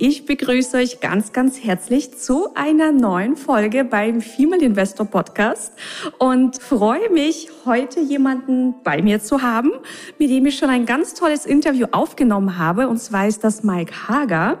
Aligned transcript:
Ich 0.00 0.24
begrüße 0.24 0.78
euch 0.78 1.00
ganz, 1.00 1.34
ganz 1.34 1.62
herzlich 1.62 2.16
zu 2.16 2.54
einer 2.54 2.90
neuen 2.90 3.36
Folge 3.36 3.84
beim 3.84 4.22
Female 4.22 4.62
Investor 4.62 5.04
Podcast 5.04 5.74
und 6.18 6.56
freue 6.56 7.10
mich, 7.10 7.48
heute 7.66 8.00
jemanden 8.00 8.76
bei 8.82 9.02
mir 9.02 9.20
zu 9.20 9.42
haben, 9.42 9.70
mit 10.18 10.30
dem 10.30 10.46
ich 10.46 10.56
schon 10.56 10.70
ein 10.70 10.86
ganz 10.86 11.12
tolles 11.12 11.44
Interview 11.44 11.86
aufgenommen 11.92 12.56
habe 12.56 12.88
und 12.88 12.96
zwar 12.96 13.28
ist 13.28 13.44
das 13.44 13.62
Mike 13.62 14.08
Hager. 14.08 14.58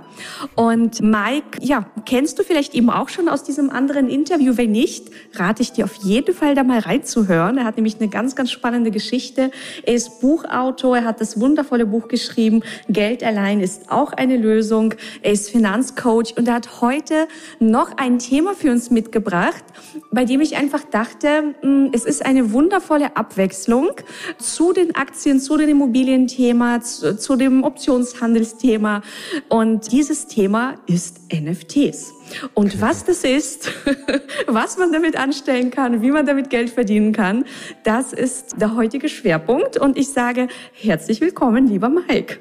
Und 0.56 1.00
Mike, 1.00 1.58
ja, 1.60 1.86
kennst 2.04 2.38
du 2.38 2.42
vielleicht 2.42 2.74
eben 2.74 2.90
auch 2.90 3.08
schon 3.08 3.26
aus 3.30 3.42
diesem 3.42 3.70
anderen 3.70 4.10
Interview? 4.10 4.58
Wenn 4.58 4.72
nicht, 4.72 5.08
rate 5.36 5.62
ich 5.62 5.72
dir 5.72 5.86
auf 5.86 5.94
jeden 6.02 6.34
Fall 6.34 6.54
da 6.54 6.64
mal 6.64 6.80
reinzuhören. 6.80 7.56
Er 7.56 7.64
hat 7.64 7.76
nämlich 7.76 7.96
eine 7.98 8.08
ganz, 8.08 8.36
ganz 8.36 8.50
spannende 8.50 8.90
Geschichte. 8.90 9.50
Er 9.84 9.94
ist 9.94 10.20
Buchautor, 10.20 10.98
er 10.98 11.04
hat 11.06 11.22
das 11.22 11.40
wundervolle 11.40 11.86
Buch 11.86 12.08
geschrieben, 12.08 12.62
Geld 12.90 13.24
allein 13.24 13.60
ist 13.60 13.90
auch 13.90 14.12
eine 14.12 14.36
Lösung. 14.36 14.94
Ist 15.30 15.50
Finanzcoach 15.50 16.36
und 16.36 16.48
er 16.48 16.54
hat 16.54 16.80
heute 16.80 17.28
noch 17.60 17.96
ein 17.96 18.18
Thema 18.18 18.54
für 18.54 18.70
uns 18.70 18.90
mitgebracht, 18.90 19.62
bei 20.10 20.24
dem 20.24 20.40
ich 20.40 20.56
einfach 20.56 20.82
dachte, 20.82 21.54
hm, 21.60 21.90
es 21.92 22.04
ist 22.04 22.26
eine 22.26 22.52
wundervolle 22.52 23.16
Abwechslung 23.16 23.92
zu 24.38 24.72
den 24.72 24.94
Aktien, 24.96 25.38
zu 25.38 25.56
dem 25.56 25.68
Immobilienthema, 25.68 26.80
zu, 26.80 27.16
zu 27.16 27.36
dem 27.36 27.62
Optionshandelsthema. 27.62 29.02
Und 29.48 29.92
dieses 29.92 30.26
Thema 30.26 30.74
ist 30.86 31.20
NFTs. 31.32 32.12
Und 32.54 32.80
was 32.80 33.04
das 33.04 33.22
ist, 33.22 33.72
was 34.46 34.78
man 34.78 34.92
damit 34.92 35.16
anstellen 35.16 35.70
kann, 35.70 36.02
wie 36.02 36.10
man 36.10 36.26
damit 36.26 36.50
Geld 36.50 36.70
verdienen 36.70 37.12
kann, 37.12 37.44
das 37.84 38.12
ist 38.12 38.60
der 38.60 38.74
heutige 38.74 39.08
Schwerpunkt. 39.08 39.76
Und 39.76 39.96
ich 39.96 40.08
sage 40.08 40.48
herzlich 40.72 41.20
willkommen, 41.20 41.68
lieber 41.68 41.88
Mike. 41.88 42.40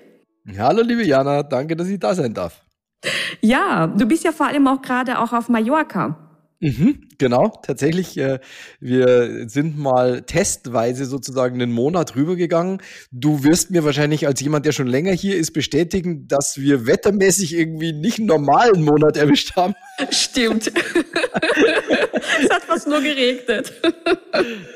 Hallo, 0.58 0.82
liebe 0.82 1.04
Jana, 1.04 1.44
danke, 1.44 1.76
dass 1.76 1.88
ich 1.88 2.00
da 2.00 2.16
sein 2.16 2.34
darf. 2.34 2.69
Ja, 3.42 3.88
du 3.88 4.06
bist 4.06 4.24
ja 4.24 4.32
vor 4.32 4.48
allem 4.48 4.68
auch 4.68 4.82
gerade 4.82 5.20
auch 5.20 5.34
auf 5.34 5.50
Mallorca. 5.50 6.18
Mhm, 6.62 7.08
genau, 7.18 7.58
tatsächlich. 7.64 8.18
Äh, 8.18 8.40
wir 8.82 9.48
sind 9.48 9.78
mal 9.78 10.24
testweise 10.24 11.06
sozusagen 11.06 11.62
einen 11.62 11.72
Monat 11.72 12.18
rübergegangen. 12.18 12.82
Du 13.12 13.46
wirst 13.46 13.72
mir 13.72 13.86
wahrscheinlich 13.86 14.28
als 14.28 14.42
jemand, 14.42 14.66
der 14.66 14.74
schon 14.74 14.88
länger 14.88 15.14
hier 15.14 15.38
ist, 15.38 15.54
bestätigen, 15.54 16.28
dass 16.28 16.58
wir 16.58 16.86
wettermäßig 16.86 17.56
irgendwie 17.56 17.94
nicht 17.94 18.18
einen 18.18 18.28
normalen 18.28 18.84
Monat 18.84 19.16
erwischt 19.16 19.56
haben. 19.56 19.74
Stimmt. 20.10 20.68
es 22.44 22.50
hat 22.50 22.64
fast 22.64 22.90
nur 22.90 23.00
geregnet. 23.00 23.72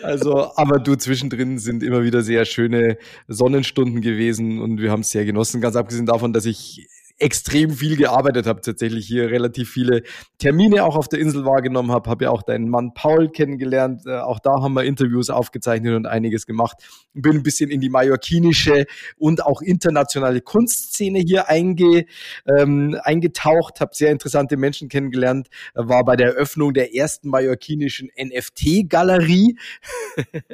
also, 0.04 0.54
aber 0.56 0.80
du 0.80 0.96
zwischendrin 0.96 1.58
sind 1.58 1.84
immer 1.84 2.04
wieder 2.04 2.22
sehr 2.22 2.46
schöne 2.46 2.98
Sonnenstunden 3.28 4.00
gewesen 4.00 4.62
und 4.62 4.80
wir 4.80 4.90
haben 4.90 5.02
es 5.02 5.10
sehr 5.10 5.26
genossen. 5.26 5.60
Ganz 5.60 5.76
abgesehen 5.76 6.06
davon, 6.06 6.32
dass 6.32 6.46
ich 6.46 6.88
extrem 7.24 7.72
viel 7.72 7.96
gearbeitet 7.96 8.46
habe, 8.46 8.62
tatsächlich 8.62 9.08
hier 9.08 9.32
relativ 9.32 9.70
viele 9.70 10.04
Termine 10.38 10.84
auch 10.84 10.98
auf 10.98 11.08
der 11.08 11.20
Insel 11.20 11.46
wahrgenommen 11.46 11.92
habe, 11.92 12.10
habe 12.10 12.26
ja 12.26 12.32
auch 12.32 12.44
deinen 12.44 12.70
Mann 12.70 12.94
Paul 12.94 13.30
kennengelernt, 13.30 14.02
äh, 14.06 14.20
auch 14.20 14.40
da 14.40 14.62
haben 14.62 14.74
wir 14.74 14.84
Interviews 14.84 15.30
aufgezeichnet 15.30 15.96
und 15.96 16.06
einiges 16.06 16.46
gemacht. 16.46 16.78
Bin 17.14 17.38
ein 17.38 17.44
bisschen 17.44 17.70
in 17.70 17.80
die 17.80 17.90
mallorquinische 17.90 18.86
und 19.18 19.46
auch 19.46 19.62
internationale 19.62 20.42
Kunstszene 20.42 21.20
hier 21.20 21.50
einge, 21.50 22.06
ähm, 22.46 22.98
eingetaucht, 23.04 23.80
habe 23.80 23.92
sehr 23.94 24.12
interessante 24.12 24.58
Menschen 24.58 24.90
kennengelernt, 24.90 25.48
war 25.74 26.04
bei 26.04 26.18
der 26.18 26.34
Eröffnung 26.34 26.74
der 26.74 26.94
ersten 26.94 27.30
mallorquinischen 27.30 28.10
NFT-Galerie. 28.18 29.58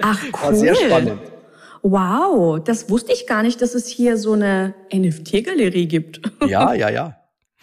Ach 0.01 0.24
cool. 0.24 0.41
War 0.41 0.56
sehr 0.56 0.75
spannend. 0.75 1.19
Wow, 1.81 2.59
das 2.63 2.90
wusste 2.90 3.13
ich 3.13 3.28
gar 3.28 3.44
nicht, 3.44 3.62
dass 3.62 3.73
es 3.73 3.88
hier 3.88 4.17
so 4.17 4.34
eine 4.34 4.73
NFT-Galerie 4.94 5.88
gibt. 5.88 6.22
Ja, 6.47 6.73
ja, 6.73 6.90
ja. 6.90 7.16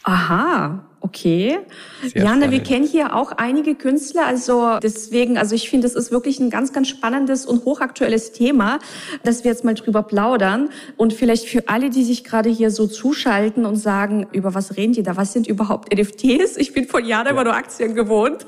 Aha, 0.04 0.88
okay. 1.00 1.58
Sehr 2.02 2.22
Jana, 2.22 2.50
wir 2.52 2.60
kennen 2.60 2.86
hier 2.86 3.14
auch 3.16 3.32
einige 3.32 3.74
Künstler, 3.74 4.24
also 4.24 4.78
deswegen, 4.80 5.36
also 5.36 5.54
ich 5.54 5.68
finde, 5.68 5.86
es 5.88 5.96
ist 5.96 6.12
wirklich 6.12 6.38
ein 6.38 6.48
ganz, 6.48 6.72
ganz 6.72 6.88
spannendes 6.88 7.44
und 7.44 7.64
hochaktuelles 7.64 8.32
Thema, 8.32 8.78
dass 9.24 9.42
wir 9.42 9.50
jetzt 9.50 9.64
mal 9.64 9.74
drüber 9.74 10.04
plaudern. 10.04 10.70
Und 10.96 11.12
vielleicht 11.12 11.48
für 11.48 11.68
alle, 11.68 11.90
die 11.90 12.04
sich 12.04 12.22
gerade 12.22 12.50
hier 12.50 12.70
so 12.70 12.86
zuschalten 12.86 13.66
und 13.66 13.76
sagen, 13.76 14.26
über 14.32 14.54
was 14.54 14.76
reden 14.76 14.92
die 14.92 15.02
da? 15.02 15.16
Was 15.16 15.32
sind 15.32 15.48
überhaupt 15.48 15.92
NFTs? 15.92 16.56
Ich 16.56 16.72
bin 16.72 16.86
von 16.86 17.04
Jana 17.04 17.24
ja. 17.24 17.30
immer 17.30 17.44
nur 17.44 17.54
Aktien 17.54 17.94
gewohnt. 17.96 18.46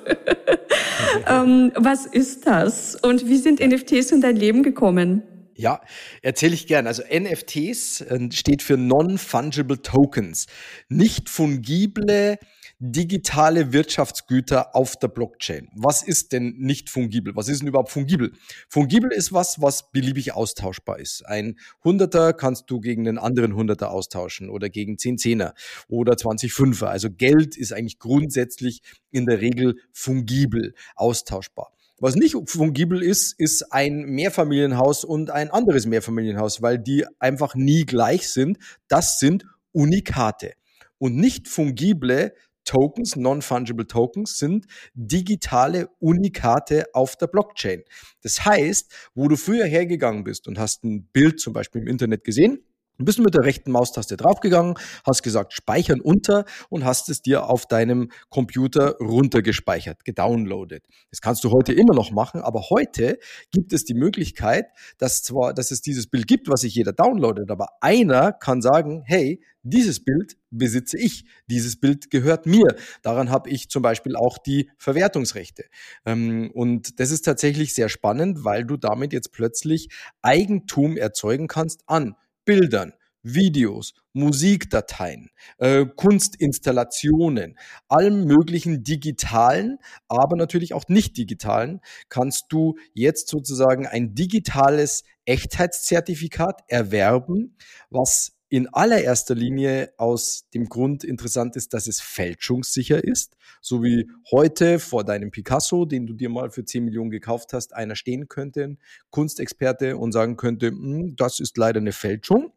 ähm, 1.29 1.73
was 1.75 2.07
ist 2.07 2.47
das? 2.47 2.95
Und 2.95 3.27
wie 3.27 3.37
sind 3.37 3.61
NFTs 3.61 4.13
in 4.13 4.21
dein 4.21 4.37
Leben 4.37 4.63
gekommen? 4.63 5.23
Ja, 5.61 5.81
erzähle 6.23 6.55
ich 6.55 6.69
gern. 6.69 6.87
Also 6.87 7.03
NFTs 7.03 8.03
äh, 8.03 8.31
steht 8.31 8.63
für 8.63 8.77
Non-Fungible 8.77 9.83
Tokens. 9.83 10.47
Nicht 10.89 11.29
fungible 11.29 12.39
digitale 12.79 13.73
Wirtschaftsgüter 13.73 14.77
auf 14.77 14.95
der 14.95 15.09
Blockchain. 15.09 15.69
Was 15.75 16.05
ist 16.05 16.31
denn 16.31 16.55
nicht 16.59 16.91
fungibel? 16.91 17.35
Was 17.35 17.49
ist 17.49 17.61
denn 17.61 17.67
überhaupt 17.67 17.91
fungibel? 17.91 18.35
Fungibel 18.69 19.11
ist 19.11 19.33
was, 19.33 19.61
was 19.61 19.91
beliebig 19.91 20.33
austauschbar 20.33 21.01
ist. 21.01 21.27
Ein 21.27 21.59
Hunderter 21.83 22.35
kannst 22.35 22.71
du 22.71 22.79
gegen 22.79 23.09
einen 23.09 23.19
anderen 23.19 23.57
Hunderter 23.57 23.91
austauschen 23.91 24.51
oder 24.51 24.71
gegen 24.71 24.97
zehn 24.97 25.19
Zehner 25.19 25.55
oder 25.89 26.17
20 26.17 26.53
Fünfer. 26.53 26.89
Also 26.89 27.11
Geld 27.11 27.57
ist 27.57 27.73
eigentlich 27.73 27.99
grundsätzlich 27.99 28.81
in 29.11 29.27
der 29.27 29.41
Regel 29.41 29.75
fungibel, 29.93 30.75
austauschbar. 30.95 31.73
Was 32.01 32.15
nicht 32.15 32.37
fungibel 32.47 33.03
ist, 33.03 33.35
ist 33.39 33.73
ein 33.73 34.03
Mehrfamilienhaus 34.03 35.05
und 35.05 35.31
ein 35.31 35.51
anderes 35.51 35.85
Mehrfamilienhaus, 35.87 36.63
weil 36.63 36.79
die 36.79 37.05
einfach 37.19 37.57
nie 37.57 37.85
gleich 37.85 38.29
sind. 38.29 38.59
Das 38.87 39.19
sind 39.19 39.45
Unikate. 39.73 40.53
Und 40.99 41.17
nicht 41.17 41.49
fungible 41.49 42.35
Tokens, 42.65 43.17
non-fungible 43.17 43.87
Tokens, 43.87 44.39
sind 44.39 44.67
digitale 44.95 45.89
Unikate 45.99 46.85
auf 46.93 47.17
der 47.17 47.27
Blockchain. 47.27 47.83
Das 48.23 48.45
heißt, 48.45 48.93
wo 49.15 49.27
du 49.27 49.37
früher 49.37 49.65
hergegangen 49.65 50.23
bist 50.23 50.47
und 50.47 50.59
hast 50.59 50.85
ein 50.85 51.09
Bild 51.13 51.41
zum 51.41 51.53
Beispiel 51.53 51.81
im 51.81 51.89
Internet 51.89 52.23
gesehen, 52.25 52.63
Du 53.01 53.05
bist 53.05 53.21
mit 53.21 53.33
der 53.33 53.45
rechten 53.45 53.71
Maustaste 53.71 54.17
draufgegangen, 54.17 54.75
hast 55.07 55.23
gesagt 55.23 55.53
Speichern 55.53 56.01
unter 56.01 56.45
und 56.69 56.85
hast 56.85 57.09
es 57.11 57.23
dir 57.23 57.49
auf 57.49 57.65
deinem 57.65 58.11
Computer 58.29 58.97
runtergespeichert, 58.99 60.05
gedownloadet. 60.05 60.85
Das 61.13 61.21
kannst 61.21 61.45
du 61.45 61.53
heute 61.53 61.73
immer 61.73 61.95
noch 61.95 62.11
machen, 62.11 62.41
aber 62.41 62.71
heute 62.71 63.21
gibt 63.53 63.73
es 63.73 63.85
die 63.85 63.95
Möglichkeit, 63.95 64.67
dass 64.99 65.23
zwar, 65.23 65.55
dass 65.55 65.71
es 65.71 65.81
dieses 65.81 66.09
Bild 66.09 66.27
gibt, 66.27 66.49
was 66.49 66.63
sich 66.63 66.75
jeder 66.75 66.93
downloadet, 66.93 67.53
aber 67.53 67.69
einer 67.81 68.33
kann 68.33 68.63
sagen, 68.63 69.05
hey, 69.07 69.45
dieses 69.63 70.03
Bild 70.03 70.37
besitze 70.51 70.99
ich, 70.99 71.25
dieses 71.47 71.79
Bild 71.79 72.11
gehört 72.11 72.47
mir. 72.47 72.67
Daran 73.03 73.31
habe 73.31 73.49
ich 73.49 73.69
zum 73.69 73.83
Beispiel 73.83 74.17
auch 74.17 74.39
die 74.39 74.71
Verwertungsrechte. 74.77 75.67
Ähm, 76.05 76.51
und 76.53 76.99
das 76.99 77.13
ist 77.13 77.23
tatsächlich 77.23 77.75
sehr 77.75 77.89
spannend, 77.89 78.45
weil 78.45 78.65
du 78.65 78.77
damit 78.77 79.13
jetzt 79.13 79.31
plötzlich 79.31 79.89
Eigentum 80.21 80.97
erzeugen 80.97 81.47
kannst 81.47 81.83
an 81.87 82.17
Bildern, 82.49 82.95
Videos, 83.23 83.93
Musikdateien, 84.15 85.29
äh, 85.59 85.85
Kunstinstallationen, 85.85 87.59
allem 87.87 88.25
möglichen 88.25 88.83
digitalen, 88.83 89.77
aber 90.09 90.35
natürlich 90.37 90.73
auch 90.73 90.89
nicht 90.89 91.19
digitalen, 91.19 91.83
kannst 92.09 92.47
du 92.49 92.79
jetzt 92.95 93.29
sozusagen 93.29 93.87
ein 93.87 94.15
digitales 94.15 95.05
Echtheitszertifikat 95.27 96.63
erwerben, 96.69 97.55
was 97.91 98.38
in 98.49 98.67
allererster 98.69 99.35
Linie 99.35 99.93
aus 99.99 100.49
dem 100.55 100.69
Grund 100.69 101.05
interessant 101.05 101.55
ist, 101.57 101.75
dass 101.75 101.87
es 101.87 102.01
fälschungssicher 102.01 103.03
ist, 103.03 103.37
so 103.61 103.83
wie 103.83 104.09
heute 104.31 104.79
vor 104.79 105.05
deinem 105.05 105.31
Picasso, 105.31 105.85
den 105.85 106.07
du 106.07 106.15
dir 106.15 106.31
mal 106.31 106.51
für 106.51 106.65
10 106.65 106.85
Millionen 106.85 107.11
gekauft 107.11 107.53
hast, 107.53 107.75
einer 107.75 107.95
stehen 107.95 108.29
könnte, 108.29 108.77
Kunstexperte 109.11 109.97
und 109.97 110.13
sagen 110.13 110.37
könnte, 110.37 110.69
hm, 110.69 111.15
das 111.17 111.41
ist 111.41 111.59
leider 111.59 111.81
eine 111.81 111.93
Fälschung. 111.93 112.53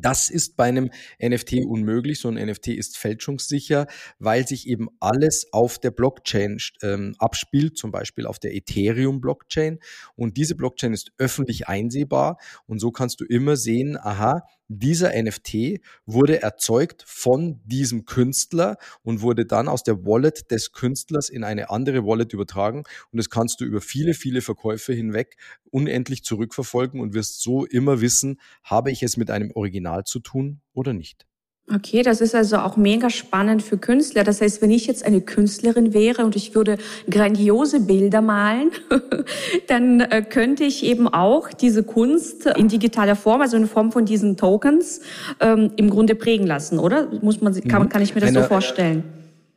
Das 0.00 0.30
ist 0.30 0.56
bei 0.56 0.64
einem 0.64 0.90
NFT 1.20 1.64
unmöglich. 1.66 2.20
So 2.20 2.28
ein 2.28 2.34
NFT 2.34 2.68
ist 2.68 2.98
fälschungssicher, 2.98 3.86
weil 4.18 4.46
sich 4.46 4.68
eben 4.68 4.88
alles 5.00 5.52
auf 5.52 5.78
der 5.78 5.90
Blockchain 5.90 6.58
ähm, 6.82 7.14
abspielt, 7.18 7.76
zum 7.76 7.90
Beispiel 7.90 8.26
auf 8.26 8.38
der 8.38 8.54
Ethereum-Blockchain. 8.54 9.78
Und 10.14 10.36
diese 10.36 10.54
Blockchain 10.54 10.92
ist 10.92 11.12
öffentlich 11.18 11.68
einsehbar. 11.68 12.38
Und 12.66 12.78
so 12.78 12.90
kannst 12.90 13.20
du 13.20 13.24
immer 13.24 13.56
sehen, 13.56 13.96
aha, 13.96 14.42
dieser 14.68 15.12
NFT 15.20 15.80
wurde 16.06 16.42
erzeugt 16.42 17.04
von 17.06 17.60
diesem 17.64 18.04
Künstler 18.04 18.78
und 19.02 19.20
wurde 19.20 19.46
dann 19.46 19.68
aus 19.68 19.84
der 19.84 20.04
Wallet 20.04 20.50
des 20.50 20.72
Künstlers 20.72 21.28
in 21.28 21.44
eine 21.44 21.70
andere 21.70 22.04
Wallet 22.04 22.32
übertragen. 22.32 22.82
Und 23.12 23.16
das 23.16 23.30
kannst 23.30 23.60
du 23.60 23.64
über 23.64 23.80
viele, 23.80 24.14
viele 24.14 24.42
Verkäufe 24.42 24.92
hinweg 24.92 25.36
unendlich 25.70 26.24
zurückverfolgen 26.24 27.00
und 27.00 27.14
wirst 27.14 27.42
so 27.42 27.64
immer 27.64 28.00
wissen, 28.00 28.40
habe 28.64 28.90
ich 28.90 29.02
es 29.02 29.16
mit 29.16 29.30
einem 29.30 29.52
Original 29.52 29.85
zu 30.04 30.20
tun 30.20 30.60
oder 30.72 30.92
nicht. 30.92 31.26
Okay, 31.74 32.02
das 32.02 32.20
ist 32.20 32.32
also 32.36 32.58
auch 32.58 32.76
mega 32.76 33.10
spannend 33.10 33.60
für 33.60 33.76
Künstler. 33.76 34.22
Das 34.22 34.40
heißt, 34.40 34.62
wenn 34.62 34.70
ich 34.70 34.86
jetzt 34.86 35.04
eine 35.04 35.20
Künstlerin 35.20 35.92
wäre 35.92 36.24
und 36.24 36.36
ich 36.36 36.54
würde 36.54 36.78
grandiose 37.10 37.80
Bilder 37.80 38.20
malen, 38.20 38.70
dann 39.66 40.00
äh, 40.00 40.22
könnte 40.22 40.62
ich 40.62 40.84
eben 40.84 41.08
auch 41.08 41.48
diese 41.48 41.82
Kunst 41.82 42.46
in 42.46 42.68
digitaler 42.68 43.16
Form, 43.16 43.40
also 43.40 43.56
in 43.56 43.66
Form 43.66 43.90
von 43.90 44.04
diesen 44.04 44.36
Tokens, 44.36 45.00
ähm, 45.40 45.72
im 45.74 45.90
Grunde 45.90 46.14
prägen 46.14 46.46
lassen, 46.46 46.78
oder? 46.78 47.08
Muss 47.20 47.40
man, 47.40 47.52
kann, 47.62 47.82
mhm. 47.82 47.88
kann 47.88 48.00
ich 48.00 48.14
mir 48.14 48.20
das 48.20 48.30
Eine, 48.30 48.42
so 48.42 48.46
vorstellen? 48.46 49.02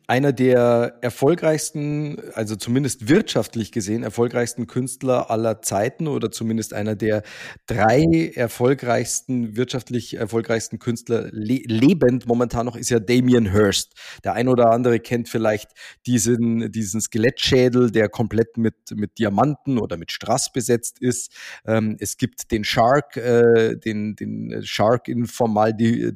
Einer 0.09 0.33
der 0.33 0.97
erfolgreichsten, 1.01 2.17
also 2.33 2.55
zumindest 2.55 3.09
wirtschaftlich 3.09 3.71
gesehen, 3.71 4.01
erfolgreichsten 4.01 4.65
Künstler 4.65 5.29
aller 5.29 5.61
Zeiten 5.61 6.07
oder 6.07 6.31
zumindest 6.31 6.73
einer 6.73 6.95
der 6.95 7.21
drei 7.67 8.31
erfolgreichsten, 8.33 9.55
wirtschaftlich 9.55 10.15
erfolgreichsten 10.15 10.79
Künstler 10.79 11.29
le 11.31 11.61
lebend 11.63 12.25
momentan 12.25 12.65
noch 12.65 12.75
ist 12.75 12.89
ja 12.89 12.99
Damien 12.99 13.51
Hirst. 13.51 13.93
Der 14.23 14.33
ein 14.33 14.47
oder 14.47 14.71
andere 14.71 14.99
kennt 14.99 15.29
vielleicht 15.29 15.69
diesen, 16.07 16.71
diesen 16.71 17.01
Skelettschädel, 17.01 17.91
der 17.91 18.09
komplett 18.09 18.57
mit, 18.57 18.77
mit 18.95 19.19
Diamanten 19.19 19.77
oder 19.77 19.95
mit 19.97 20.11
Strass 20.11 20.51
besetzt 20.51 20.99
ist. 20.99 21.31
Ähm, 21.67 21.97
es 21.99 22.17
gibt 22.17 22.51
den 22.51 22.63
Shark, 22.63 23.15
äh, 23.15 23.75
den, 23.77 24.15
den 24.15 24.63
Shark 24.63 25.07
in 25.07 25.27
Formal, 25.27 25.75
die, 25.75 26.15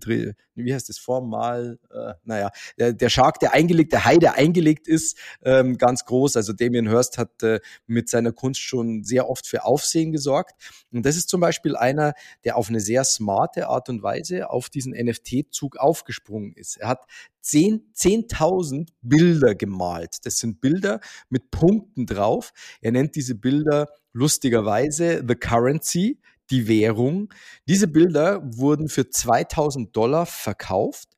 wie 0.55 0.73
heißt 0.73 0.89
das, 0.89 0.97
Formal, 0.97 1.79
äh, 1.91 2.13
naja, 2.23 2.51
der, 2.77 2.94
der 2.94 3.09
Shark, 3.09 3.39
der 3.39 3.53
eingelegt, 3.53 3.91
der 3.94 4.05
Hai, 4.05 4.17
der 4.17 4.35
eingelegt 4.35 4.88
ist, 4.88 5.17
ähm, 5.44 5.77
ganz 5.77 6.05
groß. 6.05 6.38
Also 6.38 6.53
Damien 6.53 6.88
Hirst 6.88 7.17
hat 7.17 7.44
äh, 7.44 7.59
mit 7.88 8.09
seiner 8.09 8.31
Kunst 8.31 8.61
schon 8.61 9.03
sehr 9.03 9.29
oft 9.29 9.47
für 9.47 9.65
Aufsehen 9.65 10.11
gesorgt. 10.11 10.53
Und 10.91 11.05
das 11.05 11.15
ist 11.15 11.29
zum 11.29 11.41
Beispiel 11.41 11.75
einer, 11.75 12.13
der 12.44 12.57
auf 12.57 12.69
eine 12.69 12.79
sehr 12.79 13.03
smarte 13.03 13.67
Art 13.67 13.89
und 13.89 14.03
Weise 14.03 14.50
auf 14.50 14.69
diesen 14.69 14.94
NFT-Zug 14.94 15.77
aufgesprungen 15.77 16.53
ist. 16.53 16.77
Er 16.77 16.89
hat 16.89 17.06
10.000 17.44 17.83
10 17.94 18.85
Bilder 19.01 19.56
gemalt. 19.56 20.17
Das 20.23 20.38
sind 20.38 20.61
Bilder 20.61 20.99
mit 21.29 21.51
Punkten 21.51 22.06
drauf. 22.06 22.53
Er 22.81 22.91
nennt 22.91 23.15
diese 23.15 23.35
Bilder 23.35 23.88
lustigerweise 24.13 25.23
The 25.27 25.35
Currency 25.35 26.19
die 26.53 26.67
Währung. 26.67 27.33
Diese 27.67 27.88
Bilder 27.88 28.41
wurden 28.44 28.88
für 28.88 29.09
2000 29.09 29.95
Dollar 29.95 30.25
verkauft 30.25 31.09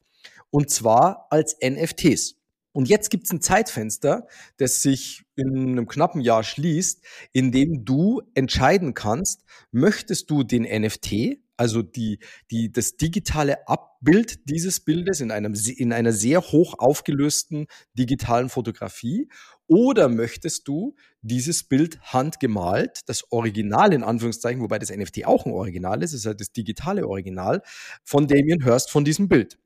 und 0.50 0.70
zwar 0.70 1.28
als 1.30 1.58
NFTs. 1.62 2.36
Und 2.72 2.90
jetzt 2.90 3.10
gibt 3.10 3.26
es 3.26 3.32
ein 3.32 3.42
Zeitfenster, 3.42 4.28
das 4.58 4.82
sich 4.82 5.24
in 5.36 5.70
einem 5.70 5.88
knappen 5.88 6.22
Jahr 6.22 6.44
schließt, 6.44 7.04
in 7.32 7.52
dem 7.52 7.86
du 7.86 8.22
entscheiden 8.34 8.94
kannst, 8.94 9.44
möchtest 9.72 10.30
du 10.30 10.44
den 10.44 10.64
NFT, 10.64 11.40
also 11.58 11.82
die, 11.82 12.20
die, 12.52 12.72
das 12.72 12.98
digitale 12.98 13.68
Abbild 13.68 14.50
dieses 14.50 14.82
Bildes 14.82 15.22
in, 15.22 15.32
einem, 15.32 15.54
in 15.54 15.94
einer 15.94 16.12
sehr 16.12 16.42
hoch 16.42 16.76
aufgelösten 16.78 17.68
digitalen 17.94 18.50
Fotografie, 18.50 19.30
oder 19.68 20.10
möchtest 20.10 20.68
du 20.68 20.96
dieses 21.22 21.64
Bild 21.64 22.00
handgemalt, 22.02 23.02
das 23.08 23.32
Original 23.32 23.94
in 23.94 24.04
Anführungszeichen, 24.04 24.62
wobei 24.62 24.80
das 24.80 24.96
NFT 24.96 25.26
auch 25.26 25.46
ein 25.46 25.52
Original 25.52 26.04
ist, 26.04 26.14
ist 26.14 26.26
halt 26.26 26.40
das 26.40 26.52
digitale 26.52 27.08
Original 27.08 27.62
von 28.04 28.28
Damien 28.28 28.64
Hirst 28.64 28.92
von 28.92 29.06
diesem 29.06 29.28
Bild. 29.28 29.58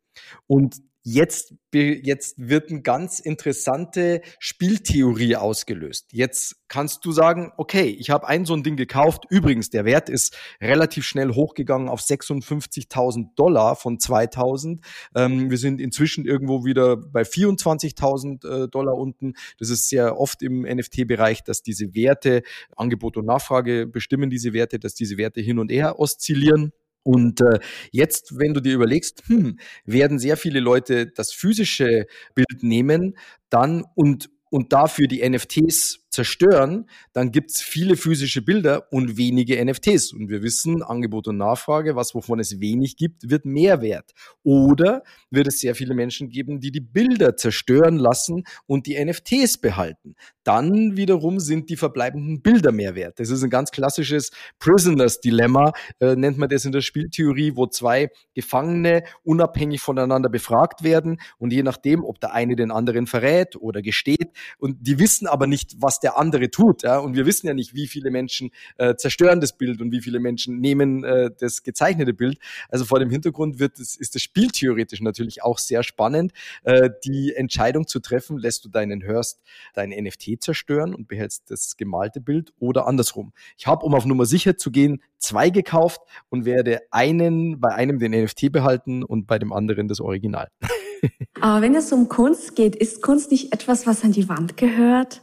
Und 0.48 0.78
Jetzt, 1.02 1.54
jetzt 1.74 2.36
wird 2.38 2.70
eine 2.70 2.82
ganz 2.82 3.20
interessante 3.22 4.22
Spieltheorie 4.38 5.38
ausgelöst. 5.38 6.08
Jetzt 6.12 6.58
kannst 6.68 7.06
du 7.06 7.14
sagen, 7.14 7.54
okay, 7.56 7.88
ich 7.88 8.10
habe 8.10 8.28
ein 8.28 8.46
so 8.46 8.54
ein 8.54 8.64
Ding 8.64 8.76
gekauft. 8.76 9.24
Übrigens, 9.30 9.70
der 9.70 9.86
Wert 9.86 10.10
ist 10.10 10.38
relativ 10.62 11.06
schnell 11.06 11.34
hochgegangen 11.34 11.88
auf 11.88 12.02
56.000 12.02 13.34
Dollar 13.36 13.78
von 13.78 13.98
2.000. 13.98 14.80
Ähm, 15.16 15.50
wir 15.50 15.58
sind 15.58 15.80
inzwischen 15.80 16.26
irgendwo 16.26 16.66
wieder 16.66 16.98
bei 16.98 17.22
24.000 17.22 18.66
äh, 18.66 18.68
Dollar 18.68 18.96
unten. 18.96 19.36
Das 19.58 19.70
ist 19.70 19.88
sehr 19.88 20.20
oft 20.20 20.44
im 20.44 20.64
NFT-Bereich, 20.64 21.44
dass 21.44 21.64
diese 21.64 21.96
Werte, 21.96 22.44
Angebot 22.76 23.16
und 23.16 23.26
Nachfrage 23.26 23.88
bestimmen 23.88 24.30
diese 24.30 24.52
Werte, 24.52 24.80
dass 24.80 24.96
diese 24.96 25.18
Werte 25.18 25.40
hin 25.40 25.60
und 25.60 25.72
her 25.72 25.98
oszillieren. 25.98 26.74
Und 27.10 27.42
äh, 27.42 27.58
jetzt, 27.92 28.38
wenn 28.38 28.54
du 28.54 28.62
dir 28.62 28.76
überlegst, 28.76 29.24
hm, 29.26 29.58
werden 29.84 30.20
sehr 30.20 30.38
viele 30.38 30.60
Leute 30.60 31.08
das 31.08 31.34
physische 31.34 32.06
Bild 32.36 32.62
nehmen, 32.62 33.18
dann 33.50 33.84
und 33.96 34.30
und 34.52 34.74
dafür 34.74 35.08
die 35.08 35.28
NFTs 35.28 36.06
zerstören, 36.10 36.90
dann 37.14 37.32
gibt's 37.32 37.62
viele 37.62 37.96
physische 37.96 38.42
Bilder 38.42 38.92
und 38.92 39.18
wenige 39.18 39.64
NFTs. 39.64 40.12
Und 40.14 40.30
wir 40.30 40.42
wissen, 40.42 40.82
Angebot 40.82 41.28
und 41.28 41.38
Nachfrage, 41.38 41.96
was 41.96 42.16
wovon 42.16 42.40
es 42.40 42.60
wenig 42.60 42.98
gibt, 42.98 43.30
wird 43.30 43.46
mehr 43.46 43.82
wert. 43.82 44.14
Oder 44.44 45.04
wird 45.30 45.48
es 45.48 45.60
sehr 45.60 45.76
viele 45.76 45.94
Menschen 45.94 46.30
geben, 46.30 46.60
die 46.60 46.72
die 46.72 46.82
Bilder 46.82 47.36
zerstören 47.36 47.98
lassen 47.98 48.44
und 48.66 48.88
die 48.88 49.04
NFTs 49.04 49.60
behalten. 49.60 50.16
Dann 50.44 50.98
wiederum 50.98 51.40
sind 51.40 51.70
die 51.70 51.78
verbleibenden 51.78 52.42
Bilder 52.42 52.72
mehr 52.72 52.96
wert. 52.96 53.20
Das 53.20 53.30
ist 53.30 53.44
ein 53.44 53.52
ganz 53.52 53.70
klassisches 53.70 54.32
Prisoners 54.58 55.22
Dilemma, 55.22 55.74
äh, 56.00 56.16
nennt 56.16 56.38
man 56.38 56.50
das 56.50 56.66
in 56.66 56.72
der 56.72 56.82
Spieltheorie, 56.82 57.56
wo 57.56 57.68
zwei 57.68 58.10
Gefangene 58.34 59.04
unabhängig 59.24 59.82
voneinander 59.82 60.30
befragt 60.30 60.84
werden 60.84 61.22
und 61.38 61.54
je 61.54 61.62
nachdem, 61.62 62.04
ob 62.04 62.20
der 62.20 62.34
eine 62.34 62.56
den 62.56 62.72
anderen 62.72 63.06
verrät 63.06 63.56
oder 63.58 63.82
gesteht 63.82 64.32
und 64.58 64.78
die 64.82 64.98
wissen 64.98 65.28
aber 65.28 65.46
nicht, 65.46 65.76
was 65.78 65.99
der 66.00 66.18
andere 66.18 66.52
tut. 66.52 66.84
Ja? 66.84 67.00
Und 67.00 67.16
wir 67.16 67.26
wissen 67.26 67.48
ja 67.48 67.54
nicht, 67.54 67.74
wie 67.74 67.88
viele 67.88 68.12
Menschen 68.12 68.52
äh, 68.78 68.96
zerstören 68.96 69.42
das 69.42 69.54
Bild 69.54 69.82
und 69.82 69.92
wie 69.92 70.02
viele 70.02 70.20
Menschen 70.20 70.60
nehmen 70.60 71.04
äh, 71.04 71.32
das 71.38 71.64
gezeichnete 71.64 72.14
Bild. 72.14 72.40
Also 72.70 72.86
vor 72.86 73.00
dem 73.00 73.10
Hintergrund 73.10 73.60
wird 73.60 73.80
es, 73.80 73.96
ist 73.96 74.16
das 74.16 74.22
Spiel 74.22 74.50
theoretisch 74.50 75.02
natürlich 75.02 75.44
auch 75.44 75.58
sehr 75.58 75.84
spannend, 75.84 76.34
äh, 76.64 76.90
die 77.06 77.34
Entscheidung 77.36 77.88
zu 77.88 78.00
treffen, 78.00 78.38
lässt 78.38 78.66
du 78.66 78.70
deinen 78.70 79.04
Hörst 79.04 79.42
dein 79.74 79.90
NFT 79.90 80.42
zerstören 80.42 80.94
und 80.94 81.08
behältst 81.08 81.50
das 81.52 81.78
gemalte 81.78 82.22
Bild 82.22 82.54
oder 82.60 82.88
andersrum. 82.88 83.34
Ich 83.58 83.68
habe, 83.68 83.86
um 83.86 83.94
auf 83.94 84.06
Nummer 84.06 84.26
sicher 84.26 84.58
zu 84.58 84.72
gehen, 84.72 85.02
zwei 85.18 85.50
gekauft 85.50 86.02
und 86.30 86.46
werde 86.46 86.82
einen 86.92 87.60
bei 87.60 87.70
einem 87.70 88.00
den 88.00 88.12
NFT 88.12 88.52
behalten 88.52 89.04
und 89.04 89.28
bei 89.28 89.40
dem 89.40 89.54
anderen 89.54 89.88
das 89.88 90.00
Original. 90.00 90.50
Aber 91.42 91.62
wenn 91.62 91.76
es 91.76 91.92
um 91.92 92.10
Kunst 92.10 92.56
geht, 92.56 92.76
ist 92.76 93.02
Kunst 93.02 93.32
nicht 93.32 93.54
etwas, 93.54 93.88
was 93.88 94.04
an 94.04 94.12
die 94.12 94.28
Wand 94.28 94.58
gehört? 94.58 95.22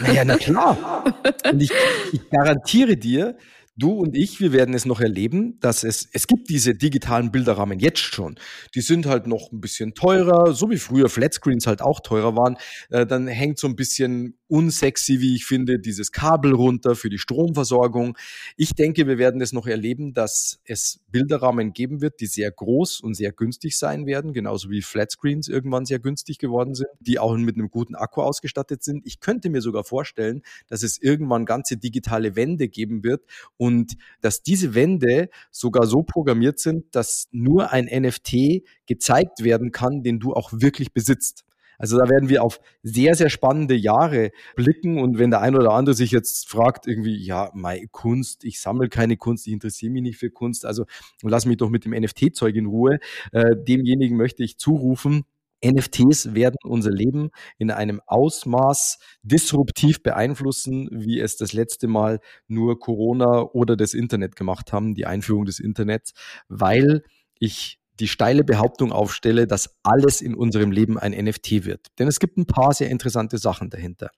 Naja, 0.00 0.24
na 0.24 0.36
klar. 0.36 1.04
Und 1.50 1.62
ich, 1.62 1.72
ich 2.12 2.30
garantiere 2.30 2.96
dir, 2.96 3.36
du 3.76 3.92
und 3.92 4.16
ich, 4.16 4.40
wir 4.40 4.52
werden 4.52 4.74
es 4.74 4.84
noch 4.84 5.00
erleben, 5.00 5.58
dass 5.60 5.82
es, 5.82 6.08
es 6.12 6.26
gibt 6.26 6.50
diese 6.50 6.74
digitalen 6.74 7.32
Bilderrahmen 7.32 7.78
jetzt 7.78 8.00
schon. 8.00 8.36
Die 8.74 8.80
sind 8.80 9.06
halt 9.06 9.26
noch 9.26 9.50
ein 9.52 9.60
bisschen 9.60 9.94
teurer, 9.94 10.52
so 10.52 10.70
wie 10.70 10.76
früher 10.76 11.08
Flatscreens 11.08 11.66
halt 11.66 11.80
auch 11.80 12.00
teurer 12.00 12.36
waren. 12.36 12.56
Äh, 12.90 13.06
dann 13.06 13.26
hängt 13.26 13.58
so 13.58 13.66
ein 13.66 13.76
bisschen 13.76 14.38
unsexy, 14.48 15.20
wie 15.20 15.34
ich 15.34 15.46
finde, 15.46 15.78
dieses 15.78 16.12
Kabel 16.12 16.52
runter 16.52 16.94
für 16.94 17.08
die 17.08 17.18
Stromversorgung. 17.18 18.18
Ich 18.56 18.74
denke, 18.74 19.06
wir 19.06 19.16
werden 19.16 19.40
es 19.40 19.52
noch 19.52 19.66
erleben, 19.66 20.12
dass 20.12 20.60
es 20.64 21.00
Bilderrahmen 21.10 21.72
geben 21.72 22.02
wird, 22.02 22.20
die 22.20 22.26
sehr 22.26 22.50
groß 22.50 23.00
und 23.00 23.14
sehr 23.14 23.32
günstig 23.32 23.78
sein 23.78 24.04
werden, 24.04 24.34
genauso 24.34 24.68
wie 24.68 24.82
Flatscreens 24.82 25.48
irgendwann 25.48 25.86
sehr 25.86 25.98
günstig 25.98 26.36
geworden 26.36 26.74
sind, 26.74 26.90
die 27.00 27.18
auch 27.18 27.34
mit 27.36 27.56
einem 27.56 27.70
guten 27.70 27.94
Akku 27.94 28.20
ausgestattet 28.20 28.84
sind. 28.84 29.06
Ich 29.06 29.20
könnte 29.20 29.48
mir 29.48 29.62
sogar 29.62 29.84
vorstellen, 29.84 30.42
dass 30.68 30.82
es 30.82 31.00
irgendwann 31.00 31.46
ganze 31.46 31.78
digitale 31.78 32.36
Wände 32.36 32.68
geben 32.68 33.02
wird 33.02 33.22
und 33.62 33.96
dass 34.22 34.42
diese 34.42 34.74
Wände 34.74 35.28
sogar 35.52 35.86
so 35.86 36.02
programmiert 36.02 36.58
sind, 36.58 36.96
dass 36.96 37.28
nur 37.30 37.70
ein 37.70 37.84
NFT 37.84 38.64
gezeigt 38.86 39.44
werden 39.44 39.70
kann, 39.70 40.02
den 40.02 40.18
du 40.18 40.34
auch 40.34 40.50
wirklich 40.52 40.92
besitzt. 40.92 41.44
Also 41.78 41.96
da 41.96 42.08
werden 42.08 42.28
wir 42.28 42.42
auf 42.42 42.58
sehr, 42.82 43.14
sehr 43.14 43.30
spannende 43.30 43.76
Jahre 43.76 44.32
blicken. 44.56 44.98
Und 44.98 45.18
wenn 45.18 45.30
der 45.30 45.42
ein 45.42 45.54
oder 45.54 45.74
andere 45.74 45.94
sich 45.94 46.10
jetzt 46.10 46.48
fragt, 46.48 46.88
irgendwie, 46.88 47.16
ja, 47.16 47.52
meine 47.54 47.86
Kunst, 47.86 48.42
ich 48.42 48.60
sammle 48.60 48.88
keine 48.88 49.16
Kunst, 49.16 49.46
ich 49.46 49.52
interessiere 49.52 49.92
mich 49.92 50.02
nicht 50.02 50.18
für 50.18 50.30
Kunst, 50.30 50.66
also 50.66 50.86
lass 51.22 51.46
mich 51.46 51.58
doch 51.58 51.70
mit 51.70 51.84
dem 51.84 51.92
NFT-Zeug 51.92 52.56
in 52.56 52.66
Ruhe. 52.66 52.98
Äh, 53.30 53.54
demjenigen 53.56 54.16
möchte 54.16 54.42
ich 54.42 54.58
zurufen, 54.58 55.22
NFTs 55.64 56.34
werden 56.34 56.56
unser 56.64 56.90
Leben 56.90 57.30
in 57.58 57.70
einem 57.70 58.00
Ausmaß 58.06 58.98
disruptiv 59.22 60.02
beeinflussen, 60.02 60.88
wie 60.90 61.20
es 61.20 61.36
das 61.36 61.52
letzte 61.52 61.88
Mal 61.88 62.20
nur 62.48 62.78
Corona 62.78 63.42
oder 63.42 63.76
das 63.76 63.94
Internet 63.94 64.36
gemacht 64.36 64.72
haben, 64.72 64.94
die 64.94 65.06
Einführung 65.06 65.44
des 65.44 65.60
Internets, 65.60 66.12
weil 66.48 67.02
ich 67.38 67.78
die 68.00 68.08
steile 68.08 68.42
Behauptung 68.42 68.90
aufstelle, 68.90 69.46
dass 69.46 69.76
alles 69.82 70.20
in 70.20 70.34
unserem 70.34 70.72
Leben 70.72 70.98
ein 70.98 71.12
NFT 71.12 71.64
wird. 71.64 71.86
Denn 71.98 72.08
es 72.08 72.18
gibt 72.18 72.36
ein 72.36 72.46
paar 72.46 72.72
sehr 72.72 72.90
interessante 72.90 73.38
Sachen 73.38 73.70
dahinter. 73.70 74.10